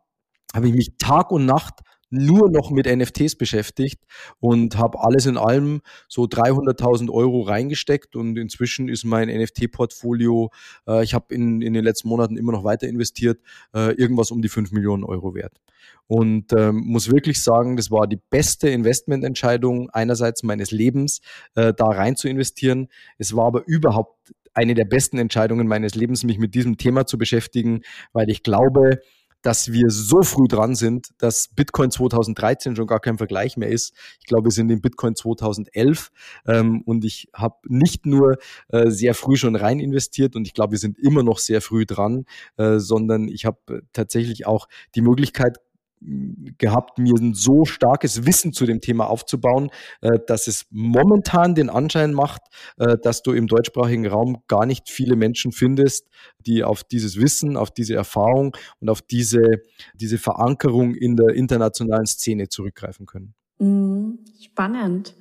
habe 0.55 0.68
ich 0.68 0.74
mich 0.74 0.98
Tag 0.98 1.33
und 1.33 1.46
Nacht 1.46 1.81
nur 2.11 2.51
noch 2.51 2.71
mit 2.71 2.87
NFTs 2.87 3.37
beschäftigt 3.37 4.01
und 4.38 4.79
habe 4.79 5.01
alles 5.03 5.27
in 5.27 5.37
allem 5.37 5.81
so 6.09 6.25
300.000 6.25 7.11
Euro 7.11 7.42
reingesteckt 7.42 8.16
und 8.16 8.37
inzwischen 8.37 8.88
ist 8.88 9.05
mein 9.05 9.29
NFT-Portfolio, 9.29 10.51
äh, 10.87 11.03
ich 11.03 11.14
habe 11.14 11.35
in, 11.35 11.62
in 11.62 11.75
den 11.75 11.85
letzten 11.85 12.09
Monaten 12.09 12.37
immer 12.37 12.53
noch 12.53 12.64
weiter 12.64 12.88
investiert, 12.88 13.40
äh, 13.75 13.92
irgendwas 13.95 14.31
um 14.31 14.42
die 14.42 14.49
5 14.49 14.73
Millionen 14.73 15.05
Euro 15.05 15.35
wert. 15.35 15.61
Und 16.09 16.53
ähm, 16.53 16.83
muss 16.87 17.11
wirklich 17.11 17.42
sagen, 17.42 17.77
das 17.77 17.90
war 17.90 18.07
die 18.07 18.21
beste 18.31 18.69
Investmententscheidung 18.69 19.90
einerseits 19.90 20.45
meines 20.45 20.71
Lebens, 20.71 21.21
äh, 21.55 21.75
da 21.75 21.87
rein 21.87 22.14
zu 22.14 22.29
investieren. 22.29 22.88
Es 23.19 23.35
war 23.35 23.47
aber 23.47 23.66
überhaupt 23.66 24.33
eine 24.55 24.75
der 24.75 24.85
besten 24.85 25.19
Entscheidungen 25.19 25.66
meines 25.66 25.95
Lebens, 25.95 26.25
mich 26.25 26.38
mit 26.38 26.55
diesem 26.55 26.79
Thema 26.79 27.07
zu 27.07 27.19
beschäftigen, 27.19 27.83
weil 28.12 28.31
ich 28.31 28.42
glaube, 28.42 29.01
dass 29.46 29.70
wir 29.70 29.90
so 29.90 30.22
früh 30.22 30.48
dran 30.48 30.74
sind, 30.74 31.11
dass 31.18 31.46
Bitcoin 31.54 31.92
2013 31.92 32.74
schon 32.74 32.88
gar 32.88 32.98
kein 32.98 33.16
Vergleich 33.16 33.56
mehr 33.56 33.68
ist. 33.68 33.94
Ich 34.18 34.26
glaube, 34.26 34.46
wir 34.46 34.50
sind 34.50 34.70
in 34.70 34.80
Bitcoin 34.80 35.14
2011 35.14 36.11
ähm, 36.48 36.82
und 36.85 37.04
ich 37.04 37.28
habe 37.32 37.54
nicht 37.68 38.06
nur 38.06 38.38
äh, 38.70 38.90
sehr 38.90 39.14
früh 39.14 39.37
schon 39.37 39.54
rein 39.54 39.78
investiert 39.78 40.35
und 40.35 40.48
ich 40.48 40.52
glaube, 40.52 40.72
wir 40.72 40.80
sind 40.80 40.98
immer 40.98 41.22
noch 41.22 41.38
sehr 41.38 41.61
früh 41.61 41.87
dran, 41.87 42.24
äh, 42.56 42.80
sondern 42.80 43.28
ich 43.28 43.44
habe 43.44 43.85
tatsächlich 43.92 44.48
auch 44.48 44.66
die 44.96 45.00
Möglichkeit 45.00 45.59
gehabt, 46.00 46.98
mir 46.98 47.14
ein 47.14 47.35
so 47.35 47.64
starkes 47.64 48.26
Wissen 48.26 48.52
zu 48.52 48.66
dem 48.66 48.80
Thema 48.80 49.09
aufzubauen, 49.09 49.70
äh, 50.00 50.18
dass 50.26 50.46
es 50.46 50.66
momentan 50.70 51.54
den 51.54 51.70
Anschein 51.70 52.12
macht, 52.12 52.42
äh, 52.78 52.96
dass 53.02 53.22
du 53.22 53.32
im 53.32 53.46
deutschsprachigen 53.46 54.06
Raum 54.06 54.42
gar 54.48 54.66
nicht 54.66 54.90
viele 54.90 55.16
Menschen 55.16 55.52
findest, 55.52 56.06
die 56.46 56.64
auf 56.64 56.85
dieses 56.85 57.20
Wissen, 57.20 57.56
auf 57.56 57.70
diese 57.70 57.94
Erfahrung 57.94 58.56
und 58.80 58.88
auf 58.88 59.02
diese, 59.02 59.62
diese 59.94 60.18
Verankerung 60.18 60.94
in 60.94 61.16
der 61.16 61.35
internationalen 61.35 62.06
Szene 62.06 62.48
zurückgreifen 62.48 63.06
können. 63.06 63.35
Mhm. 63.59 64.18
Spannend. 64.40 65.14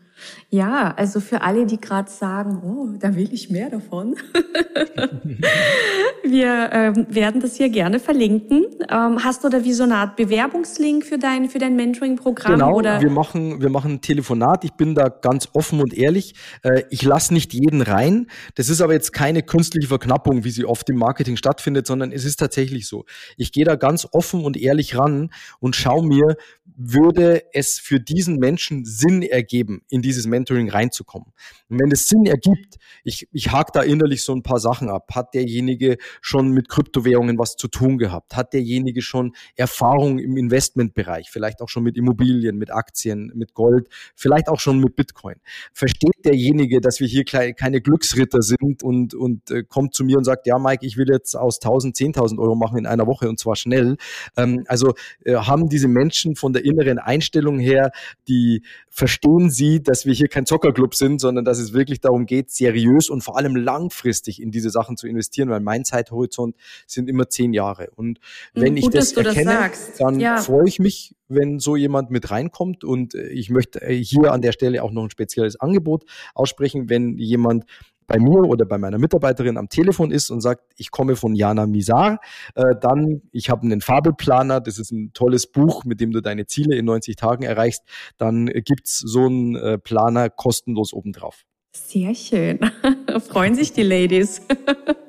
Ja, 0.50 0.94
also 0.96 1.20
für 1.20 1.42
alle, 1.42 1.66
die 1.66 1.80
gerade 1.80 2.10
sagen, 2.10 2.62
oh, 2.64 2.98
da 2.98 3.16
will 3.16 3.34
ich 3.34 3.50
mehr 3.50 3.70
davon. 3.70 4.16
wir 6.24 6.70
ähm, 6.72 7.08
werden 7.10 7.42
das 7.42 7.56
hier 7.56 7.70
gerne 7.70 8.00
verlinken. 8.00 8.66
Ähm, 8.90 9.24
hast 9.24 9.44
du 9.44 9.50
da 9.50 9.64
wie 9.64 9.74
so 9.74 9.84
eine 9.84 9.98
Art 9.98 10.16
Bewerbungslink 10.16 11.06
für 11.06 11.18
dein, 11.18 11.50
für 11.50 11.60
dein 11.60 11.76
Mentoring-Programm? 11.76 12.54
Genau, 12.54 12.76
oder? 12.76 13.02
Wir, 13.02 13.10
machen, 13.10 13.62
wir 13.62 13.70
machen 13.70 13.94
ein 13.94 14.02
Telefonat. 14.02 14.64
Ich 14.64 14.74
bin 14.74 14.96
da 14.96 15.10
ganz 15.10 15.50
offen 15.54 15.82
und 15.82 15.94
ehrlich. 15.94 16.36
Äh, 16.64 16.84
ich 16.90 17.04
lasse 17.04 17.34
nicht 17.34 17.54
jeden 17.54 17.82
rein. 17.82 18.28
Das 18.56 18.70
ist 18.70 18.82
aber 18.82 18.94
jetzt 18.94 19.12
keine 19.12 19.44
künstliche 19.44 19.88
Verknappung, 19.88 20.44
wie 20.44 20.52
sie 20.52 20.66
oft 20.66 20.90
im 20.90 20.98
Marketing 20.98 21.36
stattfindet, 21.36 21.88
sondern 21.88 22.12
es 22.12 22.24
ist 22.24 22.38
tatsächlich 22.38 22.88
so. 22.88 23.06
Ich 23.38 23.52
gehe 23.52 23.66
da 23.66 23.76
ganz 23.76 24.08
offen 24.12 24.44
und 24.44 24.58
ehrlich 24.58 24.98
ran 24.98 25.32
und 25.60 25.76
schaue 25.76 26.06
mir, 26.06 26.38
würde 26.78 27.44
es 27.54 27.80
für 27.80 28.00
diesen 28.00 28.38
Menschen 28.38 28.86
Sinn 28.86 29.22
ergeben, 29.24 29.82
in 29.90 30.02
dieses 30.02 30.28
Mentoring 30.28 30.70
reinzukommen. 30.70 31.32
Und 31.70 31.80
wenn 31.80 31.92
es 31.92 32.08
Sinn 32.08 32.26
ergibt, 32.26 32.78
ich, 33.04 33.28
ich 33.32 33.52
hake 33.52 33.72
da 33.74 33.82
innerlich 33.82 34.24
so 34.24 34.34
ein 34.34 34.44
paar 34.44 34.60
Sachen 34.60 34.90
ab. 34.90 35.10
Hat 35.14 35.34
derjenige 35.34 35.98
schon 36.22 36.50
mit 36.52 36.70
Kryptowährungen 36.70 37.38
was 37.38 37.56
zu 37.56 37.68
tun 37.68 37.98
gehabt? 37.98 38.36
Hat 38.36 38.54
derjenige 38.54 39.02
schon 39.02 39.36
Erfahrung 39.56 40.20
im 40.20 40.38
Investmentbereich? 40.38 41.30
Vielleicht 41.30 41.62
auch 41.62 41.70
schon 41.70 41.84
mit 41.84 41.98
Immobilien, 41.98 42.58
mit 42.58 42.72
Aktien, 42.72 43.32
mit 43.36 43.54
Gold, 43.54 43.88
vielleicht 44.16 44.50
auch 44.50 44.60
schon 44.60 44.80
mit 44.80 44.96
Bitcoin? 44.96 45.36
Versteht 45.74 46.26
derjenige, 46.26 46.82
dass 46.82 47.00
wir 47.00 47.08
hier 47.08 47.24
keine 47.24 47.82
Glücksritter 47.82 48.42
sind 48.42 48.84
und, 48.84 49.14
und 49.14 49.52
äh, 49.52 49.64
kommt 49.64 49.94
zu 49.94 50.04
mir 50.04 50.18
und 50.18 50.24
sagt, 50.24 50.48
ja, 50.48 50.58
Mike, 50.58 50.86
ich 50.86 50.98
will 50.98 51.10
jetzt 51.10 51.36
aus 51.36 51.60
1000, 51.62 51.96
10.000 51.96 52.40
Euro 52.40 52.56
machen 52.56 52.78
in 52.78 52.86
einer 52.86 53.08
Woche 53.08 53.30
und 53.30 53.40
zwar 53.40 53.56
schnell. 53.56 53.98
Ähm, 54.36 54.64
also 54.68 54.94
äh, 55.24 55.36
haben 55.36 55.70
diese 55.70 55.88
Menschen 55.88 56.36
von 56.36 56.54
der 56.54 56.65
inneren 56.66 57.00
Einstellung 57.00 57.60
her, 57.60 57.92
die 58.28 58.64
verstehen 58.90 59.50
sie, 59.50 59.84
dass 59.84 60.06
wir 60.06 60.14
hier 60.14 60.28
kein 60.28 60.46
Zockerclub 60.46 60.96
sind, 60.96 61.20
sondern 61.20 61.46
dass 61.46 61.60
es 61.60 61.74
wirklich 61.74 62.00
darum 62.00 62.26
geht, 62.26 62.52
seriös 62.52 63.10
und 63.10 63.22
vor 63.22 63.38
allem 63.38 63.56
langfristig 63.56 64.42
in 64.42 64.52
diese 64.52 64.70
Sachen 64.70 64.98
zu 64.98 65.08
investieren, 65.08 65.50
weil 65.50 65.60
mein 65.60 65.86
Zeithorizont 65.86 66.56
sind 66.88 67.10
immer 67.10 67.30
zehn 67.30 67.54
Jahre. 67.54 67.90
Und 67.96 68.20
wenn 68.54 68.76
hm, 68.76 68.82
Gut, 68.82 68.96
ich 68.96 69.00
das 69.00 69.14
erkenne, 69.14 69.70
das 69.70 69.98
dann 69.98 70.20
ja. 70.20 70.38
freue 70.38 70.68
ich 70.68 70.80
mich, 70.80 71.16
wenn 71.28 71.60
so 71.60 71.76
jemand 71.76 72.12
mit 72.12 72.32
reinkommt. 72.32 72.84
Und 72.84 73.14
ich 73.16 73.50
möchte 73.50 73.86
hier 73.88 74.32
an 74.32 74.42
der 74.42 74.52
Stelle 74.52 74.84
auch 74.84 74.92
noch 74.92 75.04
ein 75.04 75.10
spezielles 75.10 75.60
Angebot 75.60 76.06
aussprechen, 76.34 76.90
wenn 76.90 77.18
jemand 77.18 77.66
bei 78.08 78.20
mir 78.20 78.44
oder 78.44 78.66
bei 78.66 78.78
meiner 78.78 78.98
Mitarbeiterin 78.98 79.58
am 79.58 79.70
Telefon 79.70 80.12
ist 80.12 80.30
und 80.30 80.42
sagt, 80.42 80.64
ich 80.78 80.92
komme 80.92 81.16
von 81.16 81.36
Jana 81.36 81.66
Misar, 81.66 82.20
äh, 82.56 82.76
dann, 82.80 83.22
ich 83.32 83.50
habe 83.50 83.64
einen 83.64 83.82
Fabelplaner, 83.82 84.62
das 84.62 84.80
ist 84.80 84.92
ein 84.92 85.12
tolles 85.14 85.48
Buch, 85.48 85.86
mit 85.86 86.00
dem 86.02 86.12
du 86.12 86.22
deine 86.22 86.46
Ziele 86.46 86.76
in 86.76 86.86
90 86.86 87.16
Tagen 87.16 87.44
erreichst, 87.44 87.84
dann 88.18 88.48
gibt's 88.48 89.00
so 89.00 89.26
einen 89.26 89.56
äh, 89.56 89.78
Planer 89.78 90.30
kostenlos 90.30 90.94
obendrauf. 90.94 91.46
Sehr 91.76 92.16
schön. 92.16 92.60
Freuen 93.30 93.54
sich 93.54 93.74
die 93.74 93.84
Ladies. 93.84 94.42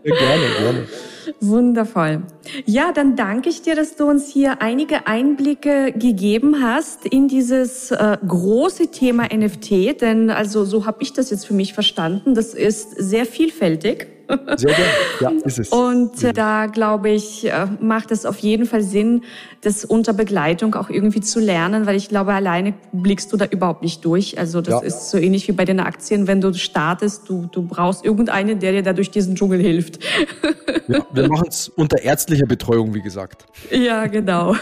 Ja, 0.05 0.15
gerne, 0.15 0.45
gerne. 0.59 0.89
Wundervoll. 1.41 2.23
Ja, 2.65 2.93
dann 2.93 3.17
danke 3.17 3.49
ich 3.49 3.63
dir, 3.63 3.77
dass 3.77 3.97
du 3.97 4.05
uns 4.07 4.29
hier 4.29 4.63
einige 4.63 5.07
Einblicke 5.07 5.93
gegeben 5.93 6.63
hast 6.63 7.07
in 7.07 7.29
dieses 7.29 7.91
äh, 7.93 8.19
große 8.27 8.91
Thema 8.91 9.29
NFT. 9.33 10.01
Denn 10.01 10.31
also 10.31 10.65
so 10.65 10.87
habe 10.87 11.03
ich 11.03 11.13
das 11.13 11.31
jetzt 11.31 11.47
für 11.47 11.55
mich 11.55 11.73
verstanden. 11.73 12.35
Das 12.35 12.53
ist 12.53 12.91
sehr 12.91 13.27
vielfältig. 13.27 14.09
Sehr 14.57 14.75
gerne. 14.75 14.85
Ja, 15.21 15.31
ist 15.45 15.59
es. 15.59 15.69
Und 15.71 16.23
äh, 16.23 16.33
da 16.33 16.67
glaube 16.67 17.11
ich, 17.11 17.47
äh, 17.47 17.67
macht 17.81 18.11
es 18.11 18.27
auf 18.27 18.39
jeden 18.39 18.67
Fall 18.67 18.83
Sinn, 18.83 19.23
das 19.61 19.85
unter 19.85 20.13
Begleitung 20.13 20.75
auch 20.75 20.91
irgendwie 20.91 21.21
zu 21.21 21.41
lernen, 21.41 21.87
weil 21.87 21.97
ich 21.97 22.09
glaube, 22.09 22.33
alleine 22.33 22.75
blickst 22.93 23.33
du 23.33 23.37
da 23.37 23.47
überhaupt 23.47 23.83
nicht 23.83 24.05
durch. 24.05 24.39
Also 24.39 24.61
das 24.61 24.75
ja. 24.75 24.81
ist 24.81 25.11
so 25.11 25.19
ähnlich 25.19 25.49
wie 25.49 25.53
bei 25.53 25.65
den 25.65 25.81
Aktien, 25.81 26.27
wenn 26.27 26.41
du 26.41 26.53
startest, 26.55 27.29
du, 27.29 27.49
du 27.51 27.63
brauchst 27.63 28.05
irgendeinen, 28.05 28.59
der 28.59 28.73
dir 28.73 28.83
da 28.83 28.93
durch 28.93 29.11
diesen 29.11 29.35
Dschungel 29.37 29.61
hilft. 29.61 29.99
Ja, 30.89 31.05
wir 31.13 31.29
machen 31.29 31.49
es 31.49 31.69
unter 31.69 32.01
ärztlicher 32.01 32.47
Betreuung, 32.47 32.95
wie 32.95 33.03
gesagt. 33.03 33.45
Ja, 33.73 34.07
genau. 34.07 34.55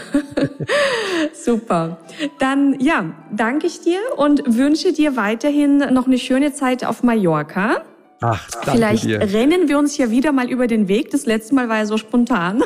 Super. 1.33 1.99
Dann 2.39 2.79
ja, 2.79 3.13
danke 3.31 3.67
ich 3.67 3.81
dir 3.81 3.99
und 4.17 4.41
wünsche 4.57 4.91
dir 4.91 5.17
weiterhin 5.17 5.77
noch 5.93 6.07
eine 6.07 6.17
schöne 6.17 6.51
Zeit 6.51 6.83
auf 6.83 7.03
Mallorca. 7.03 7.83
Ach, 8.27 8.49
danke 8.49 8.71
Vielleicht 8.71 9.03
dir. 9.03 9.19
rennen 9.19 9.67
wir 9.67 9.77
uns 9.77 9.97
ja 9.97 10.09
wieder 10.09 10.31
mal 10.31 10.49
über 10.49 10.65
den 10.65 10.87
Weg. 10.87 11.11
Das 11.11 11.27
letzte 11.27 11.53
Mal 11.53 11.69
war 11.69 11.77
ja 11.77 11.85
so 11.85 11.97
spontan. 11.97 12.63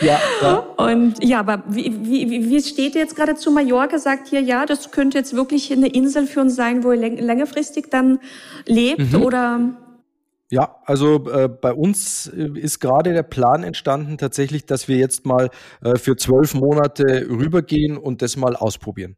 Ja. 0.00 0.20
ja. 0.40 0.56
Und 0.76 1.22
ja, 1.24 1.40
aber 1.40 1.64
wie, 1.68 1.92
wie, 2.04 2.48
wie 2.48 2.62
steht 2.62 2.94
ihr 2.94 3.00
jetzt 3.00 3.16
gerade 3.16 3.34
zu 3.34 3.50
Mallorca? 3.50 3.98
Sagt 3.98 4.32
ihr, 4.32 4.40
ja, 4.40 4.64
das 4.64 4.92
könnte 4.92 5.18
jetzt 5.18 5.34
wirklich 5.34 5.72
eine 5.72 5.88
Insel 5.88 6.26
für 6.26 6.40
uns 6.40 6.54
sein, 6.54 6.84
wo 6.84 6.92
ihr 6.92 6.98
längerfristig 6.98 7.86
dann 7.90 8.20
lebt 8.66 9.12
mhm. 9.12 9.22
oder? 9.22 9.60
Ja, 10.50 10.76
also 10.84 11.28
äh, 11.30 11.48
bei 11.48 11.72
uns 11.72 12.28
äh, 12.28 12.50
ist 12.58 12.78
gerade 12.78 13.12
der 13.12 13.22
Plan 13.22 13.64
entstanden, 13.64 14.18
tatsächlich, 14.18 14.66
dass 14.66 14.86
wir 14.86 14.98
jetzt 14.98 15.24
mal 15.24 15.48
äh, 15.82 15.96
für 15.96 16.14
zwölf 16.16 16.54
Monate 16.54 17.26
rübergehen 17.28 17.96
und 17.96 18.20
das 18.20 18.36
mal 18.36 18.54
ausprobieren. 18.54 19.16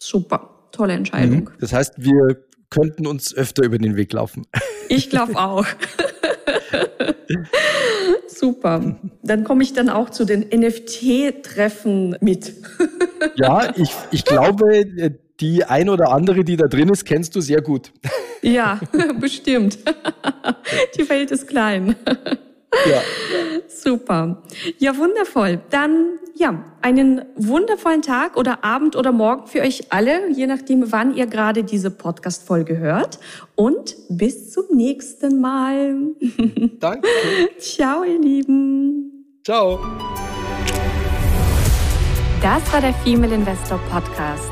Super, 0.00 0.68
tolle 0.70 0.92
Entscheidung. 0.92 1.44
Mhm. 1.44 1.50
Das 1.58 1.72
heißt, 1.72 1.94
wir 1.96 2.47
könnten 2.70 3.06
uns 3.06 3.34
öfter 3.34 3.64
über 3.64 3.78
den 3.78 3.96
Weg 3.96 4.12
laufen. 4.12 4.46
Ich 4.90 5.10
glaube 5.10 5.36
auch. 5.36 5.66
Super. 8.26 8.98
Dann 9.22 9.44
komme 9.44 9.62
ich 9.62 9.74
dann 9.74 9.90
auch 9.90 10.08
zu 10.08 10.24
den 10.24 10.48
NFT-Treffen 10.48 12.16
mit. 12.22 12.54
ja, 13.36 13.70
ich, 13.76 13.90
ich 14.10 14.24
glaube, 14.24 14.86
die 15.40 15.64
ein 15.64 15.90
oder 15.90 16.10
andere, 16.10 16.42
die 16.42 16.56
da 16.56 16.68
drin 16.68 16.88
ist, 16.88 17.04
kennst 17.04 17.36
du 17.36 17.42
sehr 17.42 17.60
gut. 17.60 17.92
Ja, 18.40 18.80
bestimmt. 19.20 19.78
Die 20.96 21.06
Welt 21.10 21.32
ist 21.32 21.48
klein. 21.48 21.94
Ja. 22.86 23.02
Super. 23.68 24.42
Ja, 24.78 24.96
wundervoll. 24.96 25.60
Dann, 25.70 26.18
ja, 26.38 26.62
einen 26.80 27.22
wundervollen 27.36 28.00
Tag 28.02 28.36
oder 28.36 28.64
Abend 28.64 28.94
oder 28.94 29.10
Morgen 29.12 29.48
für 29.48 29.60
euch 29.60 29.92
alle, 29.92 30.30
je 30.30 30.46
nachdem, 30.46 30.92
wann 30.92 31.14
ihr 31.14 31.26
gerade 31.26 31.64
diese 31.64 31.90
Podcast-Folge 31.90 32.78
hört. 32.78 33.18
Und 33.56 33.96
bis 34.08 34.52
zum 34.52 34.66
nächsten 34.72 35.40
Mal. 35.40 35.96
Danke. 36.80 37.08
Ciao, 37.58 38.04
ihr 38.04 38.20
Lieben. 38.20 39.26
Ciao. 39.44 39.80
Das 42.40 42.72
war 42.72 42.80
der 42.80 42.94
Female 42.94 43.34
Investor 43.34 43.80
Podcast. 43.90 44.48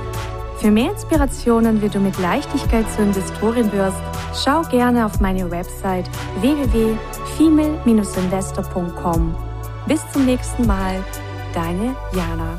Für 0.59 0.73
mehr 0.73 0.91
Inspirationen, 0.91 1.81
wie 1.83 1.89
du 1.89 2.01
mit 2.01 2.19
Leichtigkeit 2.19 2.91
zur 2.91 3.05
Investorin 3.05 3.71
wirst, 3.73 4.03
schau 4.35 4.63
gerne 4.63 5.07
auf 5.07 5.21
meine 5.21 5.49
Website 5.51 6.11
www.female-investor.com. 6.41 9.37
Bis 9.87 10.01
zum 10.13 10.25
nächsten 10.25 10.67
Mal, 10.67 11.05
deine 11.57 11.97
Jana. 12.13 12.59